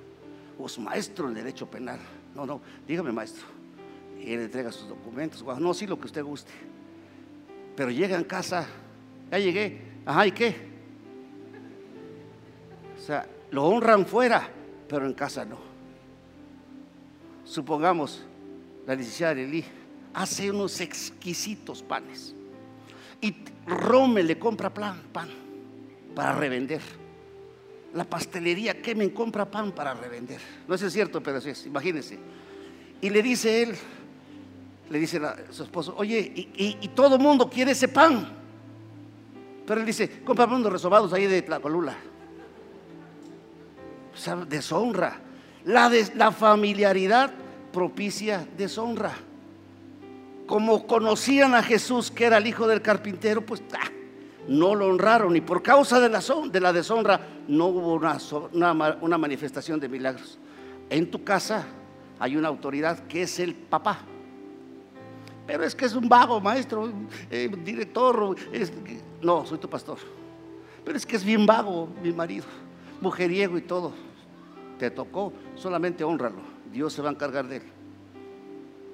es 0.64 0.78
maestro 0.78 1.28
en 1.28 1.34
derecho 1.34 1.66
penal. 1.66 1.98
No, 2.34 2.46
no, 2.46 2.60
dígame 2.86 3.10
maestro. 3.10 3.46
Y 4.20 4.32
él 4.32 4.40
entrega 4.42 4.70
sus 4.70 4.88
documentos, 4.88 5.42
wow, 5.42 5.58
no, 5.58 5.74
sí, 5.74 5.86
lo 5.86 5.98
que 5.98 6.06
usted 6.06 6.22
guste. 6.22 6.52
Pero 7.74 7.90
llega 7.90 8.16
en 8.16 8.24
casa, 8.24 8.66
ya 9.30 9.38
llegué, 9.38 9.80
ajá, 10.04 10.26
¿y 10.26 10.32
qué? 10.32 10.56
O 12.96 13.00
sea, 13.00 13.26
lo 13.50 13.64
honran 13.64 14.06
fuera, 14.06 14.48
pero 14.88 15.06
en 15.06 15.14
casa 15.14 15.44
no. 15.44 15.58
Supongamos, 17.44 18.24
la 18.86 18.94
licenciada 18.94 19.34
Lili 19.34 19.64
hace 20.12 20.50
unos 20.50 20.80
exquisitos 20.80 21.82
panes 21.82 22.34
y 23.20 23.34
Rome 23.66 24.22
le 24.22 24.38
compra 24.38 24.72
pan, 24.72 25.02
pan 25.12 25.28
para 26.14 26.32
revender. 26.32 26.80
La 27.94 28.04
pastelería 28.04 28.80
Kemen 28.80 29.10
compra 29.10 29.44
pan 29.44 29.72
para 29.72 29.94
revender. 29.94 30.40
No 30.66 30.74
es 30.74 30.92
cierto, 30.92 31.22
pero 31.22 31.40
sí 31.40 31.50
es, 31.50 31.66
imagínense. 31.66 32.18
Y 33.00 33.10
le 33.10 33.22
dice 33.22 33.62
él, 33.62 33.76
le 34.90 34.98
dice 34.98 35.18
a 35.18 35.36
su 35.50 35.62
esposo, 35.62 35.94
oye, 35.96 36.32
y, 36.34 36.88
todo 36.94 37.16
el 37.16 37.22
mundo 37.22 37.48
quiere 37.48 37.72
ese 37.72 37.88
pan. 37.88 38.28
Pero 39.66 39.80
él 39.80 39.86
dice, 39.86 40.22
compra 40.24 40.46
unos 40.46 40.72
resobados 40.72 41.12
ahí 41.12 41.26
de 41.26 41.44
la 41.46 41.60
colula. 41.60 41.96
O 44.14 44.16
sea, 44.16 44.36
deshonra. 44.36 45.20
La, 45.64 45.90
la 46.14 46.32
familiaridad 46.32 47.32
propicia 47.72 48.46
deshonra 48.56 49.27
como 50.48 50.86
conocían 50.86 51.54
a 51.54 51.62
Jesús 51.62 52.10
que 52.10 52.24
era 52.24 52.38
el 52.38 52.46
hijo 52.46 52.66
del 52.66 52.82
carpintero, 52.82 53.42
pues 53.42 53.62
ah, 53.74 53.90
no 54.48 54.74
lo 54.74 54.88
honraron 54.88 55.36
y 55.36 55.42
por 55.42 55.62
causa 55.62 56.00
de 56.00 56.08
la, 56.08 56.20
de 56.50 56.60
la 56.60 56.72
deshonra 56.72 57.20
no 57.46 57.66
hubo 57.66 57.94
una, 57.94 59.18
manifestación 59.18 59.78
de 59.78 59.88
milagros. 59.88 60.38
En 60.88 61.10
tu 61.10 61.22
casa 61.22 61.66
hay 62.18 62.36
una 62.36 62.48
autoridad 62.48 62.98
que 63.06 63.22
es 63.22 63.38
el 63.38 63.54
papá. 63.54 64.00
Pero 65.46 65.64
es 65.64 65.74
que 65.74 65.84
es 65.84 65.94
un 65.94 66.08
vago, 66.08 66.40
maestro, 66.40 66.90
eh, 67.30 67.50
director. 67.62 68.34
no, 69.22 69.46
soy 69.46 69.58
tu 69.58 69.68
pastor. 69.68 69.98
Pero 70.84 70.96
es 70.96 71.04
que 71.04 71.16
es 71.16 71.24
bien 71.24 71.44
vago 71.44 71.90
mi 72.02 72.12
marido, 72.12 72.46
mujeriego 73.02 73.58
y 73.58 73.62
todo. 73.62 73.92
Te 74.78 74.90
tocó, 74.90 75.32
solamente 75.56 76.04
honralo. 76.04 76.40
Dios 76.72 76.94
se 76.94 77.02
va 77.02 77.10
a 77.10 77.12
encargar 77.12 77.46
de 77.48 77.56
él. 77.56 77.77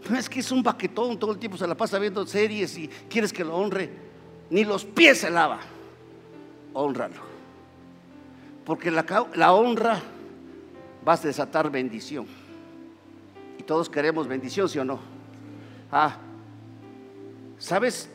No 0.09 0.19
es 0.19 0.29
que 0.29 0.40
es 0.40 0.51
un 0.53 0.62
baquetón, 0.62 1.19
todo 1.19 1.33
el 1.33 1.38
tiempo 1.38 1.57
se 1.57 1.67
la 1.67 1.75
pasa 1.75 1.98
viendo 1.98 2.27
series 2.27 2.77
y 2.77 2.88
quieres 3.09 3.33
que 3.33 3.44
lo 3.44 3.57
honre. 3.57 3.90
Ni 4.50 4.65
los 4.65 4.85
pies 4.85 5.19
se 5.19 5.31
lava. 5.31 5.61
Honralo. 6.75 7.35
Porque 8.65 8.90
la, 8.90 9.52
honra 9.52 10.00
va 11.07 11.15
a 11.15 11.17
desatar 11.17 11.71
bendición. 11.71 12.27
Y 13.59 13.63
todos 13.63 13.88
queremos 13.88 14.27
bendición, 14.27 14.69
¿sí 14.69 14.79
o 14.79 14.85
no? 14.85 15.00
Ah, 15.90 16.17
¿sabes? 17.59 18.09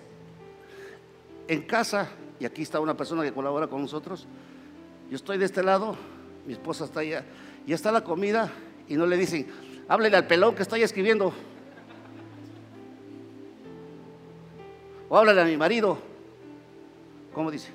En 1.48 1.62
casa, 1.64 2.10
y 2.40 2.46
aquí 2.46 2.62
está 2.62 2.80
una 2.80 2.96
persona 2.96 3.24
que 3.24 3.32
colabora 3.32 3.68
con 3.68 3.82
nosotros, 3.82 4.28
yo 5.10 5.16
estoy 5.16 5.38
de 5.38 5.46
este 5.46 5.64
lado, 5.64 5.96
mi 6.46 6.54
esposa 6.54 6.86
está 6.86 7.00
allá, 7.00 7.26
y 7.66 7.74
está 7.74 7.92
la 7.92 8.04
comida, 8.04 8.52
y 8.88 8.96
no 8.96 9.06
le 9.06 9.18
dicen, 9.18 9.48
háblele 9.88 10.18
al 10.18 10.28
pelón 10.28 10.56
que 10.56 10.62
está 10.62 10.76
ahí 10.76 10.84
escribiendo. 10.84 11.34
O 15.10 15.18
háblale 15.18 15.42
a 15.42 15.46
mi 15.46 15.58
marido. 15.58 15.98
¿Cómo 17.34 17.50
dice? 17.50 17.70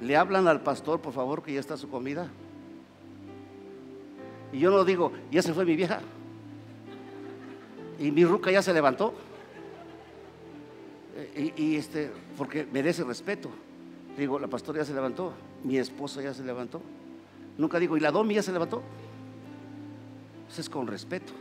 Le 0.00 0.16
hablan 0.16 0.48
al 0.48 0.60
pastor, 0.60 1.00
por 1.00 1.12
favor, 1.12 1.42
que 1.42 1.52
ya 1.52 1.60
está 1.60 1.76
su 1.76 1.88
comida. 1.88 2.28
Y 4.52 4.58
yo 4.58 4.70
no 4.70 4.84
digo, 4.84 5.12
ya 5.30 5.40
se 5.40 5.54
fue 5.54 5.64
mi 5.64 5.76
vieja. 5.76 6.00
Y 7.98 8.10
mi 8.10 8.24
ruca 8.24 8.50
ya 8.50 8.60
se 8.60 8.74
levantó. 8.74 9.14
Eh, 11.16 11.52
y, 11.56 11.76
este, 11.76 12.10
porque 12.36 12.66
merece 12.70 13.04
respeto. 13.04 13.48
Digo, 14.16 14.38
la 14.38 14.48
pastora 14.48 14.80
ya 14.80 14.84
se 14.84 14.92
levantó, 14.92 15.32
mi 15.62 15.78
esposa 15.78 16.20
ya 16.20 16.34
se 16.34 16.42
levantó. 16.42 16.82
Nunca 17.56 17.78
digo, 17.78 17.96
¿y 17.96 18.00
la 18.00 18.10
domi 18.10 18.34
ya 18.34 18.42
se 18.42 18.52
levantó? 18.52 18.82
Eso 20.50 20.60
es 20.60 20.68
con 20.68 20.86
respeto. 20.86 21.32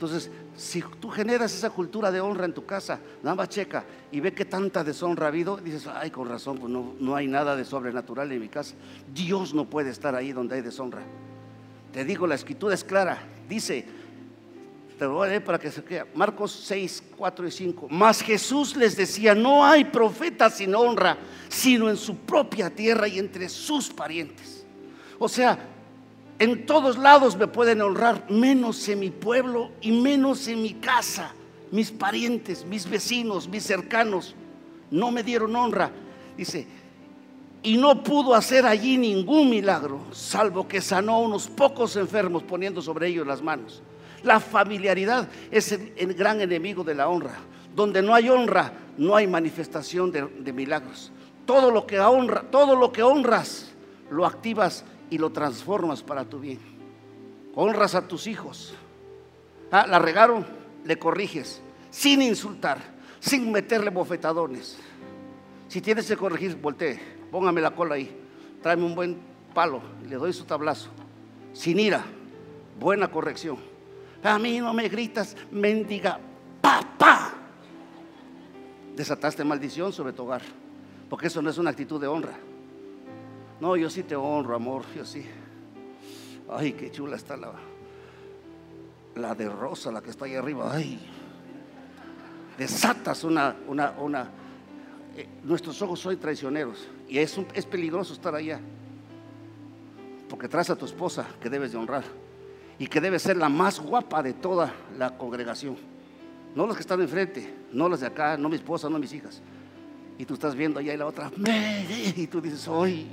Entonces, 0.00 0.30
si 0.56 0.82
tú 0.98 1.10
generas 1.10 1.52
esa 1.52 1.68
cultura 1.68 2.10
de 2.10 2.22
honra 2.22 2.46
en 2.46 2.54
tu 2.54 2.64
casa, 2.64 2.98
nada 3.22 3.36
más 3.36 3.50
checa 3.50 3.84
y 4.10 4.18
ve 4.20 4.32
que 4.32 4.46
tanta 4.46 4.82
deshonra 4.82 5.26
ha 5.26 5.28
habido, 5.28 5.58
dices, 5.58 5.86
ay, 5.86 6.10
con 6.10 6.26
razón, 6.26 6.56
pues 6.56 6.72
no, 6.72 6.94
no 6.98 7.16
hay 7.16 7.26
nada 7.26 7.54
de 7.54 7.66
sobrenatural 7.66 8.32
en 8.32 8.40
mi 8.40 8.48
casa. 8.48 8.74
Dios 9.12 9.52
no 9.52 9.68
puede 9.68 9.90
estar 9.90 10.14
ahí 10.14 10.32
donde 10.32 10.54
hay 10.54 10.62
deshonra. 10.62 11.02
Te 11.92 12.02
digo, 12.06 12.26
la 12.26 12.36
escritura 12.36 12.74
es 12.74 12.82
clara. 12.82 13.18
Dice, 13.46 13.84
te 14.98 15.04
lo 15.04 15.16
voy 15.16 15.26
a 15.26 15.28
leer 15.32 15.44
para 15.44 15.58
que 15.58 15.70
se 15.70 15.84
quede. 15.84 16.06
Marcos 16.14 16.52
6, 16.64 17.02
4 17.18 17.46
y 17.46 17.50
5. 17.50 17.88
Mas 17.90 18.22
Jesús 18.22 18.76
les 18.76 18.96
decía, 18.96 19.34
no 19.34 19.66
hay 19.66 19.84
profeta 19.84 20.48
sin 20.48 20.74
honra, 20.74 21.18
sino 21.50 21.90
en 21.90 21.98
su 21.98 22.16
propia 22.16 22.70
tierra 22.70 23.06
y 23.06 23.18
entre 23.18 23.50
sus 23.50 23.90
parientes. 23.90 24.64
O 25.18 25.28
sea, 25.28 25.58
en 26.40 26.64
todos 26.64 26.96
lados 26.96 27.36
me 27.36 27.46
pueden 27.46 27.82
honrar, 27.82 28.24
menos 28.30 28.88
en 28.88 28.98
mi 29.00 29.10
pueblo 29.10 29.72
y 29.82 29.92
menos 29.92 30.48
en 30.48 30.62
mi 30.62 30.72
casa. 30.72 31.34
Mis 31.70 31.90
parientes, 31.90 32.64
mis 32.64 32.88
vecinos, 32.88 33.46
mis 33.46 33.62
cercanos 33.62 34.34
no 34.90 35.10
me 35.10 35.22
dieron 35.22 35.54
honra. 35.54 35.90
Dice, 36.38 36.66
y 37.62 37.76
no 37.76 38.02
pudo 38.02 38.34
hacer 38.34 38.64
allí 38.64 38.96
ningún 38.96 39.50
milagro, 39.50 40.00
salvo 40.12 40.66
que 40.66 40.80
sanó 40.80 41.16
a 41.16 41.18
unos 41.18 41.46
pocos 41.46 41.94
enfermos 41.96 42.42
poniendo 42.42 42.80
sobre 42.80 43.08
ellos 43.08 43.26
las 43.26 43.42
manos. 43.42 43.82
La 44.22 44.40
familiaridad 44.40 45.28
es 45.50 45.72
el, 45.72 46.14
gran 46.14 46.40
enemigo 46.40 46.82
de 46.82 46.94
la 46.94 47.08
honra. 47.10 47.36
Donde 47.76 48.00
no 48.00 48.14
hay 48.14 48.30
honra, 48.30 48.72
no 48.96 49.14
hay 49.14 49.26
manifestación 49.26 50.10
de, 50.10 50.22
de 50.22 50.52
milagros. 50.54 51.12
Todo 51.44 51.70
lo 51.70 51.86
que 51.86 52.00
honra, 52.00 52.44
todo 52.50 52.76
lo 52.76 52.92
que 52.92 53.02
honras, 53.02 53.72
lo 54.10 54.24
activas 54.24 54.86
y 55.10 55.18
lo 55.18 55.30
transformas 55.30 56.02
para 56.02 56.24
tu 56.24 56.38
bien. 56.38 56.58
Honras 57.54 57.94
a 57.94 58.06
tus 58.06 58.26
hijos. 58.26 58.74
Ah, 59.70 59.86
la 59.86 59.98
regaron, 59.98 60.46
le 60.84 60.98
corriges, 60.98 61.60
sin 61.90 62.22
insultar, 62.22 62.78
sin 63.18 63.50
meterle 63.52 63.90
bofetadones. 63.90 64.78
Si 65.68 65.80
tienes 65.80 66.06
que 66.06 66.16
corregir, 66.16 66.56
voltee, 66.56 66.98
póngame 67.30 67.60
la 67.60 67.72
cola 67.72 67.96
ahí, 67.96 68.10
tráeme 68.62 68.84
un 68.84 68.94
buen 68.94 69.18
palo, 69.54 69.82
le 70.08 70.16
doy 70.16 70.32
su 70.32 70.44
tablazo, 70.44 70.90
sin 71.52 71.78
ira, 71.78 72.04
buena 72.78 73.08
corrección. 73.08 73.58
A 74.22 74.38
mí 74.38 74.58
no 74.60 74.72
me 74.74 74.88
gritas, 74.88 75.36
mendiga, 75.50 76.18
papá. 76.60 77.32
Desataste 78.96 79.44
maldición 79.44 79.92
sobre 79.92 80.12
tu 80.12 80.24
hogar, 80.24 80.42
porque 81.08 81.28
eso 81.28 81.40
no 81.40 81.50
es 81.50 81.58
una 81.58 81.70
actitud 81.70 82.00
de 82.00 82.06
honra. 82.06 82.36
No, 83.60 83.76
yo 83.76 83.90
sí 83.90 84.02
te 84.02 84.16
honro, 84.16 84.54
amor, 84.54 84.84
yo 84.96 85.04
sí. 85.04 85.24
Ay, 86.48 86.72
qué 86.72 86.90
chula 86.90 87.16
está 87.16 87.36
la, 87.36 87.52
la 89.16 89.34
de 89.34 89.48
rosa, 89.48 89.92
la 89.92 90.00
que 90.00 90.10
está 90.10 90.24
ahí 90.24 90.34
arriba. 90.34 90.72
Ay, 90.72 90.98
desatas 92.56 93.22
una, 93.24 93.54
una, 93.68 93.90
una. 93.98 94.30
Eh, 95.16 95.28
nuestros 95.44 95.80
ojos 95.82 96.00
son 96.00 96.18
traicioneros 96.18 96.88
y 97.08 97.18
es, 97.18 97.38
es 97.54 97.66
peligroso 97.66 98.14
estar 98.14 98.34
allá. 98.34 98.60
Porque 100.28 100.48
traes 100.48 100.70
a 100.70 100.76
tu 100.76 100.86
esposa 100.86 101.26
que 101.40 101.50
debes 101.50 101.72
de 101.72 101.78
honrar 101.78 102.04
y 102.78 102.86
que 102.86 103.00
debe 103.00 103.18
ser 103.18 103.36
la 103.36 103.48
más 103.48 103.78
guapa 103.78 104.22
de 104.22 104.32
toda 104.32 104.72
la 104.96 105.18
congregación. 105.18 105.76
No 106.54 106.66
las 106.66 106.76
que 106.76 106.82
están 106.82 107.00
enfrente, 107.00 107.52
no 107.72 107.88
las 107.88 108.00
de 108.00 108.06
acá, 108.06 108.36
no 108.36 108.48
mi 108.48 108.56
esposa, 108.56 108.88
no 108.88 108.98
mis 108.98 109.12
hijas. 109.12 109.42
Y 110.18 110.24
tú 110.24 110.34
estás 110.34 110.54
viendo 110.54 110.80
allá 110.80 110.94
y 110.94 110.96
la 110.96 111.06
otra, 111.06 111.30
y 112.16 112.26
tú 112.26 112.40
dices, 112.40 112.68
¡ay! 112.68 113.08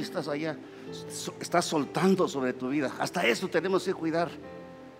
Estás 0.00 0.26
allá, 0.26 0.56
estás 1.40 1.64
soltando 1.64 2.26
sobre 2.26 2.52
tu 2.54 2.70
vida. 2.70 2.90
Hasta 2.98 3.24
eso 3.24 3.46
tenemos 3.46 3.84
que 3.84 3.94
cuidar. 3.94 4.28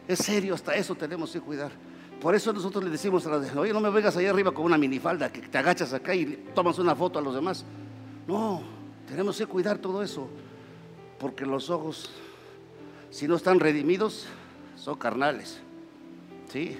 Es 0.06 0.20
serio, 0.20 0.54
hasta 0.54 0.76
eso 0.76 0.94
tenemos 0.94 1.32
que 1.32 1.40
cuidar. 1.40 1.72
Por 2.20 2.36
eso 2.36 2.52
nosotros 2.52 2.84
le 2.84 2.90
decimos 2.90 3.26
a 3.26 3.30
las 3.30 3.56
oye, 3.56 3.72
no 3.72 3.80
me 3.80 3.90
vengas 3.90 4.16
allá 4.16 4.30
arriba 4.30 4.52
con 4.52 4.64
una 4.64 4.78
minifalda, 4.78 5.32
que 5.32 5.40
te 5.40 5.58
agachas 5.58 5.92
acá 5.92 6.14
y 6.14 6.50
tomas 6.54 6.78
una 6.78 6.94
foto 6.94 7.18
a 7.18 7.22
los 7.22 7.34
demás. 7.34 7.64
No, 8.28 8.62
tenemos 9.08 9.36
que 9.36 9.46
cuidar 9.46 9.78
todo 9.78 10.04
eso. 10.04 10.28
Porque 11.18 11.44
los 11.44 11.68
ojos, 11.68 12.10
si 13.10 13.26
no 13.26 13.34
están 13.34 13.58
redimidos, 13.58 14.26
son 14.76 14.96
carnales. 14.96 15.58
¿Sí? 16.52 16.78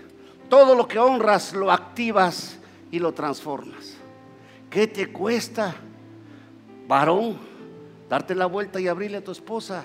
Todo 0.48 0.76
lo 0.76 0.86
que 0.86 1.00
honras 1.00 1.52
lo 1.52 1.72
activas 1.72 2.56
y 2.92 3.00
lo 3.00 3.12
transformas. 3.12 3.94
¿Qué 4.70 4.86
te 4.86 5.10
cuesta, 5.10 5.74
varón? 6.86 7.53
Darte 8.14 8.36
la 8.36 8.46
vuelta 8.46 8.80
y 8.80 8.86
abrirle 8.86 9.16
a 9.16 9.24
tu 9.24 9.32
esposa. 9.32 9.82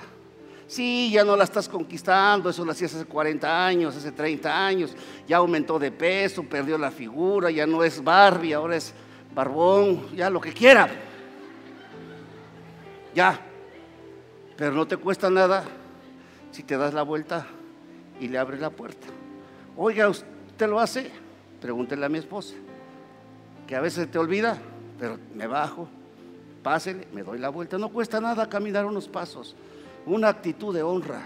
Sí, 0.67 1.09
ya 1.11 1.23
no 1.23 1.35
la 1.35 1.45
estás 1.45 1.67
conquistando, 1.67 2.51
eso 2.51 2.63
lo 2.63 2.73
hacías 2.73 2.93
hace 2.93 3.05
40 3.05 3.65
años, 3.65 3.95
hace 3.95 4.11
30 4.11 4.67
años, 4.67 4.95
ya 5.27 5.37
aumentó 5.37 5.79
de 5.79 5.91
peso, 5.91 6.43
perdió 6.43 6.77
la 6.77 6.91
figura, 6.91 7.49
ya 7.49 7.65
no 7.65 7.83
es 7.83 8.03
Barbie, 8.03 8.53
ahora 8.53 8.75
es 8.75 8.93
barbón, 9.33 10.15
ya 10.15 10.29
lo 10.29 10.39
que 10.39 10.53
quiera. 10.53 10.87
Ya, 13.15 13.39
pero 14.55 14.73
no 14.73 14.85
te 14.85 14.97
cuesta 14.97 15.31
nada 15.31 15.63
si 16.51 16.61
te 16.61 16.77
das 16.77 16.93
la 16.93 17.01
vuelta 17.01 17.47
y 18.19 18.27
le 18.27 18.37
abres 18.37 18.59
la 18.59 18.69
puerta. 18.69 19.07
Oiga, 19.75 20.07
¿usted 20.07 20.69
lo 20.69 20.79
hace? 20.79 21.09
Pregúntele 21.59 22.05
a 22.05 22.09
mi 22.09 22.19
esposa, 22.19 22.53
que 23.65 23.75
a 23.75 23.81
veces 23.81 24.11
te 24.11 24.19
olvida, 24.19 24.55
pero 24.99 25.17
me 25.33 25.47
bajo, 25.47 25.89
pásele, 26.61 27.07
me 27.13 27.23
doy 27.23 27.39
la 27.39 27.49
vuelta. 27.49 27.77
No 27.77 27.89
cuesta 27.89 28.19
nada 28.19 28.49
caminar 28.49 28.85
unos 28.85 29.07
pasos. 29.07 29.55
Una 30.05 30.29
actitud 30.29 30.73
de 30.73 30.83
honra. 30.83 31.23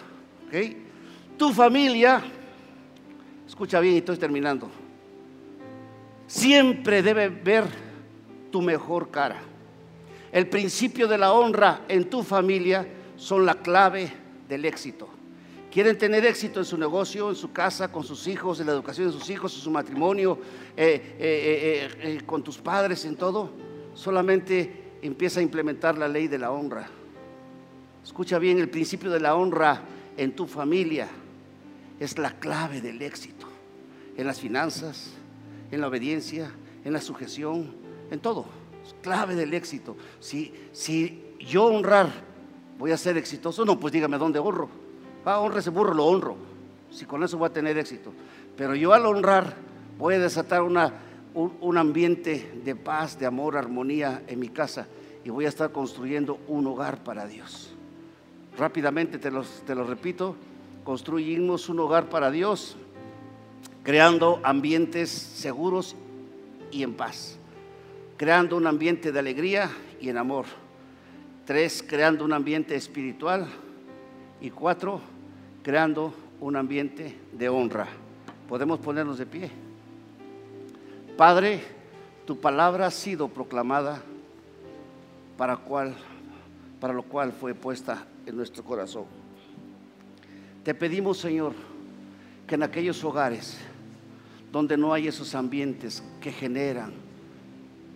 Tu 1.37 1.51
familia, 1.51 2.21
escucha 3.47 3.79
bien 3.79 3.95
y 3.95 3.97
estoy 3.97 4.17
terminando, 4.17 4.69
siempre 6.27 7.01
debe 7.01 7.29
ver 7.29 7.65
tu 8.51 8.61
mejor 8.61 9.09
cara. 9.09 9.41
El 10.31 10.47
principio 10.47 11.07
de 11.07 11.17
la 11.17 11.33
honra 11.33 11.81
en 11.87 12.09
tu 12.09 12.23
familia 12.23 12.87
son 13.15 13.45
la 13.45 13.55
clave 13.55 14.11
del 14.47 14.65
éxito. 14.65 15.09
Quieren 15.71 15.97
tener 15.97 16.23
éxito 16.23 16.59
en 16.59 16.65
su 16.65 16.77
negocio, 16.77 17.29
en 17.29 17.35
su 17.35 17.51
casa, 17.51 17.91
con 17.91 18.03
sus 18.03 18.27
hijos, 18.27 18.59
en 18.59 18.67
la 18.67 18.73
educación 18.73 19.07
de 19.07 19.13
sus 19.13 19.27
hijos, 19.31 19.55
en 19.55 19.61
su 19.61 19.71
matrimonio, 19.71 20.37
eh, 20.77 21.15
eh, 21.17 21.89
eh, 21.99 22.21
con 22.27 22.43
tus 22.43 22.59
padres, 22.59 23.05
en 23.05 23.15
todo. 23.15 23.49
Solamente 23.95 24.82
empieza 25.03 25.39
a 25.39 25.43
implementar 25.43 25.97
la 25.97 26.07
ley 26.07 26.27
de 26.27 26.39
la 26.39 26.51
honra. 26.51 26.87
Escucha 28.03 28.39
bien, 28.39 28.57
el 28.57 28.69
principio 28.69 29.11
de 29.11 29.19
la 29.19 29.35
honra 29.35 29.81
en 30.17 30.35
tu 30.35 30.47
familia 30.47 31.07
es 31.99 32.17
la 32.17 32.31
clave 32.39 32.81
del 32.81 33.01
éxito. 33.01 33.47
En 34.15 34.27
las 34.27 34.39
finanzas, 34.39 35.11
en 35.71 35.81
la 35.81 35.87
obediencia, 35.87 36.51
en 36.85 36.93
la 36.93 37.01
sujeción, 37.01 37.75
en 38.11 38.19
todo. 38.19 38.45
Es 38.85 38.95
clave 39.01 39.35
del 39.35 39.53
éxito. 39.53 39.97
Si, 40.19 40.53
si 40.71 41.35
yo 41.39 41.65
honrar 41.65 42.09
voy 42.77 42.91
a 42.91 42.97
ser 42.97 43.17
exitoso, 43.17 43.65
no, 43.65 43.79
pues 43.79 43.93
dígame 43.93 44.17
dónde 44.17 44.39
honro. 44.39 44.69
Ah, 45.25 45.39
honra 45.39 45.59
ese 45.59 45.69
burro, 45.69 45.93
lo 45.93 46.05
honro. 46.05 46.35
Si 46.91 47.05
con 47.05 47.23
eso 47.23 47.37
voy 47.37 47.47
a 47.47 47.53
tener 47.53 47.77
éxito. 47.77 48.13
Pero 48.55 48.75
yo 48.75 48.93
al 48.93 49.05
honrar 49.05 49.55
voy 49.97 50.15
a 50.15 50.19
desatar 50.19 50.61
una 50.61 50.93
un, 51.33 51.77
ambiente 51.77 52.51
de 52.63 52.75
paz, 52.75 53.19
de 53.19 53.25
amor, 53.25 53.57
armonía 53.57 54.23
en 54.27 54.39
mi 54.39 54.49
casa 54.49 54.87
y 55.23 55.29
voy 55.29 55.45
a 55.45 55.49
estar 55.49 55.71
construyendo 55.71 56.39
un 56.47 56.67
hogar 56.67 57.03
para 57.03 57.25
Dios. 57.27 57.73
Rápidamente 58.57 59.17
te, 59.17 59.31
te 59.65 59.75
lo 59.75 59.83
repito, 59.83 60.35
construimos 60.83 61.69
un 61.69 61.79
hogar 61.79 62.09
para 62.09 62.29
Dios, 62.29 62.77
creando 63.83 64.39
ambientes 64.43 65.09
seguros 65.09 65.95
y 66.71 66.83
en 66.83 66.93
paz, 66.93 67.37
creando 68.17 68.57
un 68.57 68.67
ambiente 68.67 69.11
de 69.11 69.19
alegría 69.19 69.71
y 69.99 70.09
en 70.09 70.17
amor. 70.17 70.45
Tres, 71.45 71.83
creando 71.85 72.23
un 72.23 72.31
ambiente 72.31 72.75
espiritual. 72.75 73.47
Y 74.39 74.49
cuatro, 74.49 75.01
creando 75.61 76.13
un 76.41 76.55
ambiente 76.55 77.17
de 77.31 77.49
honra. 77.49 77.87
Podemos 78.47 78.79
ponernos 78.79 79.17
de 79.17 79.25
pie. 79.25 79.62
Padre, 81.17 81.61
tu 82.25 82.39
palabra 82.39 82.87
ha 82.87 82.91
sido 82.91 83.27
proclamada 83.27 84.01
para, 85.37 85.57
cual, 85.57 85.95
para 86.79 86.91
lo 86.91 87.03
cual 87.03 87.31
fue 87.31 87.53
puesta 87.53 88.07
en 88.25 88.35
nuestro 88.35 88.63
corazón. 88.63 89.05
Te 90.63 90.73
pedimos, 90.73 91.19
Señor, 91.19 91.53
que 92.47 92.55
en 92.55 92.63
aquellos 92.63 93.03
hogares 93.03 93.57
donde 94.51 94.75
no 94.75 94.91
hay 94.91 95.07
esos 95.07 95.35
ambientes 95.35 96.03
que 96.19 96.31
generan 96.31 96.93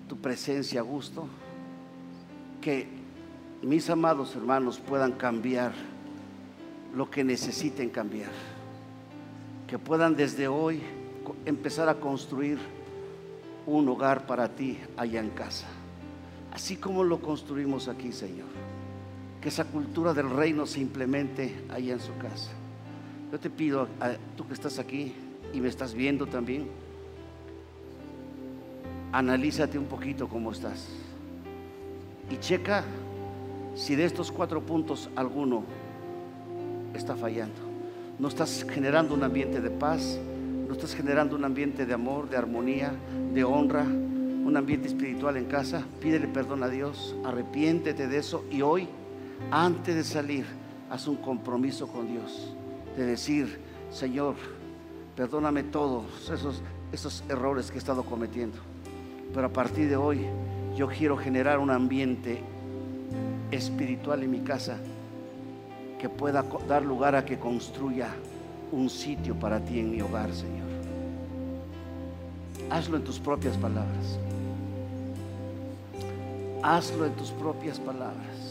tu 0.08 0.18
presencia 0.18 0.82
a 0.82 0.84
gusto, 0.84 1.28
que 2.62 2.88
mis 3.64 3.90
amados 3.90 4.36
hermanos 4.36 4.80
puedan 4.80 5.14
cambiar 5.14 5.72
lo 6.96 7.10
que 7.10 7.24
necesiten 7.24 7.90
cambiar, 7.90 8.32
que 9.68 9.80
puedan 9.80 10.16
desde 10.16 10.48
hoy 10.48 10.82
empezar 11.46 11.90
a 11.90 11.96
construir 11.96 12.77
un 13.68 13.90
hogar 13.90 14.26
para 14.26 14.48
ti 14.48 14.80
allá 14.96 15.20
en 15.20 15.30
casa. 15.30 15.68
Así 16.54 16.78
como 16.78 17.04
lo 17.04 17.20
construimos 17.20 17.88
aquí, 17.88 18.12
Señor. 18.12 18.48
Que 19.42 19.50
esa 19.50 19.66
cultura 19.66 20.14
del 20.14 20.30
reino 20.30 20.66
se 20.66 20.80
implemente 20.80 21.66
allá 21.70 21.94
en 21.94 22.00
su 22.00 22.18
casa. 22.18 22.50
Yo 23.32 23.40
te 23.40 23.50
pido, 23.50 23.90
a, 24.00 24.14
tú 24.36 24.48
que 24.48 24.54
estás 24.54 24.80
aquí 24.80 25.14
y 25.54 25.60
me 25.60 25.68
estás 25.68 25.94
viendo 25.94 26.26
también, 26.26 26.68
analízate 29.12 29.78
un 29.78 29.86
poquito 29.86 30.28
cómo 30.30 30.52
estás. 30.52 30.88
Y 32.32 32.38
checa 32.38 32.84
si 33.76 33.96
de 33.96 34.06
estos 34.06 34.32
cuatro 34.32 34.62
puntos 34.62 35.10
alguno 35.16 35.64
está 36.94 37.16
fallando. 37.16 37.62
No 38.18 38.30
estás 38.30 38.66
generando 38.68 39.14
un 39.14 39.24
ambiente 39.24 39.62
de 39.62 39.70
paz, 39.70 40.18
no 40.68 40.74
estás 40.74 40.94
generando 40.94 41.36
un 41.36 41.46
ambiente 41.46 41.86
de 41.86 41.94
amor, 41.94 42.30
de 42.30 42.38
armonía, 42.38 42.94
de 43.34 43.44
honra, 43.44 43.84
un 43.84 44.56
ambiente 44.56 44.88
espiritual 44.88 45.38
en 45.38 45.46
casa. 45.46 45.86
Pídele 46.02 46.28
perdón 46.28 46.64
a 46.64 46.70
Dios, 46.70 47.16
arrepiéntete 47.26 48.08
de 48.08 48.18
eso 48.18 48.44
y 48.52 48.62
hoy, 48.62 48.88
antes 49.52 49.96
de 49.96 50.04
salir, 50.04 50.46
haz 50.90 51.08
un 51.08 51.18
compromiso 51.18 51.88
con 51.88 52.08
Dios 52.08 52.54
de 52.98 53.06
decir, 53.06 53.60
Señor, 53.92 54.36
perdóname 55.16 55.64
todos 55.64 56.30
esos, 56.30 56.62
esos 56.92 57.24
errores 57.30 57.70
que 57.70 57.76
he 57.76 57.80
estado 57.80 58.04
cometiendo. 58.04 58.58
Pero 59.34 59.48
a 59.48 59.54
partir 59.54 59.88
de 59.90 59.96
hoy 59.96 60.26
yo 60.76 60.88
quiero 60.88 61.16
generar 61.18 61.60
un 61.60 61.70
ambiente 61.70 62.42
espiritual 63.52 64.24
en 64.24 64.32
mi 64.32 64.40
casa 64.40 64.78
que 66.00 66.10
pueda 66.10 66.44
dar 66.68 66.84
lugar 66.84 67.16
a 67.16 67.26
que 67.26 67.40
construya 67.40 68.10
un 68.72 68.90
sitio 68.90 69.36
para 69.36 69.60
ti 69.60 69.80
en 69.80 69.92
mi 69.92 70.02
hogar, 70.02 70.32
Señor. 70.34 70.68
Hazlo 72.70 72.98
en 72.98 73.04
tus 73.04 73.20
propias 73.20 73.56
palabras. 73.58 74.20
Hazlo 76.64 77.06
en 77.06 77.14
tus 77.14 77.32
propias 77.32 77.80
palabras. 77.80 78.47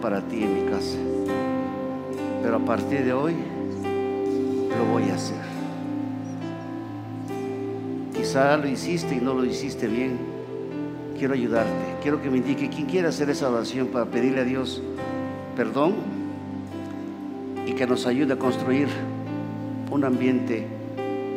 Para 0.00 0.20
ti 0.20 0.42
en 0.42 0.64
mi 0.64 0.70
casa. 0.70 0.98
Pero 2.42 2.56
a 2.56 2.58
partir 2.58 3.04
de 3.04 3.12
hoy 3.12 3.34
lo 4.78 4.92
voy 4.92 5.10
a 5.10 5.14
hacer. 5.14 5.42
Quizá 8.14 8.56
lo 8.56 8.68
hiciste 8.68 9.14
y 9.14 9.20
no 9.20 9.34
lo 9.34 9.44
hiciste 9.44 9.86
bien. 9.86 10.18
Quiero 11.18 11.34
ayudarte. 11.34 11.96
Quiero 12.02 12.20
que 12.20 12.30
me 12.30 12.38
indique 12.38 12.68
quién 12.68 12.86
quiere 12.86 13.08
hacer 13.08 13.30
esa 13.30 13.48
oración 13.48 13.88
para 13.88 14.06
pedirle 14.06 14.40
a 14.40 14.44
Dios 14.44 14.82
perdón 15.56 15.94
y 17.66 17.72
que 17.72 17.86
nos 17.86 18.06
ayude 18.06 18.34
a 18.34 18.38
construir 18.38 18.88
un 19.90 20.04
ambiente 20.04 20.66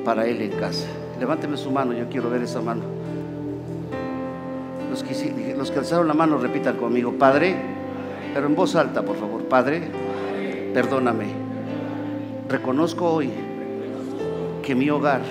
para 0.03 0.27
Él 0.27 0.41
en 0.41 0.51
casa. 0.51 0.87
Levánteme 1.19 1.57
su 1.57 1.71
mano, 1.71 1.93
yo 1.93 2.09
quiero 2.09 2.29
ver 2.29 2.41
esa 2.41 2.61
mano. 2.61 2.96
Los 5.55 5.69
que, 5.71 5.77
alzaron 5.77 6.07
la 6.07 6.15
mano 6.15 6.39
repitan 6.39 6.75
conmigo, 6.75 7.13
Padre, 7.19 7.55
pero 8.33 8.47
en 8.47 8.55
voz 8.55 8.75
alta, 8.75 9.03
por 9.03 9.15
favor. 9.15 9.43
Padre, 9.43 9.83
perdóname. 10.73 11.25
Reconozco 12.49 13.05
hoy 13.05 13.29
que 14.63 14.71
en 14.71 14.79
mi 14.79 14.89
hogar 14.89 15.21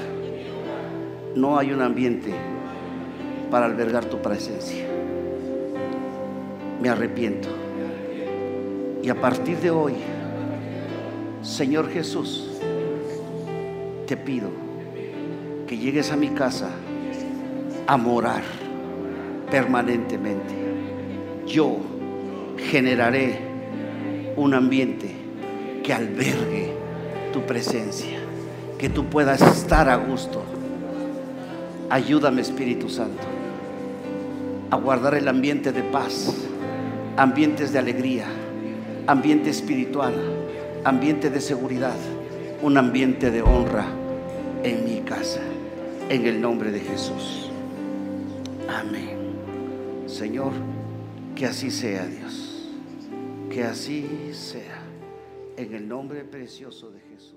no 1.35 1.59
hay 1.59 1.73
un 1.73 1.83
ambiente 1.83 2.33
para 3.51 3.67
albergar 3.67 4.05
tu 4.05 4.19
presencia. 4.19 4.87
Me 6.81 6.89
arrepiento. 6.89 7.49
Y 9.03 9.09
a 9.09 9.21
partir 9.21 9.59
de 9.59 9.71
hoy, 9.73 9.95
Señor 11.43 11.91
Jesús, 11.91 12.61
te 14.07 14.17
pido 14.17 14.49
que 15.67 15.77
llegues 15.77 16.13
a 16.13 16.17
mi 16.17 16.29
casa 16.29 16.71
a 17.89 17.97
morar 17.97 18.66
permanentemente. 19.51 20.55
Yo 21.47 21.79
generaré 22.59 23.39
un 24.37 24.55
ambiente 24.55 25.11
que 25.83 25.93
albergue 25.93 26.73
tu 27.33 27.43
presencia, 27.43 28.19
que 28.79 28.89
tú 28.89 29.07
puedas 29.07 29.41
estar 29.43 29.89
a 29.89 29.97
gusto. 29.97 30.43
Ayúdame 31.89 32.43
Espíritu 32.43 32.89
Santo 32.89 33.23
a 34.71 34.77
guardar 34.77 35.15
el 35.15 35.29
ambiente 35.29 35.73
de 35.73 35.83
paz, 35.83 36.35
ambientes 37.17 37.73
de 37.73 37.79
alegría, 37.79 38.27
ambiente 39.07 39.51
espiritual, 39.51 40.15
ambiente 40.85 41.31
de 41.31 41.41
seguridad, 41.41 41.97
un 42.63 42.77
ambiente 42.77 43.31
de 43.31 43.43
honra 43.43 43.87
en 44.65 44.85
mi 44.85 45.01
casa, 45.01 45.41
en 46.09 46.27
el 46.27 46.41
nombre 46.41 46.73
de 46.73 46.81
Jesús. 46.81 47.51
Amén. 48.69 49.26
Señor, 50.07 50.53
que 51.35 51.47
así 51.47 51.71
sea 51.71 52.07
Dios. 52.07 52.69
Que 53.51 53.65
así 53.65 54.33
sea. 54.33 54.83
En 55.57 55.75
el 55.75 55.89
nombre 55.89 56.25
precioso 56.25 56.91
de 56.91 57.01
Jesús. 57.01 57.36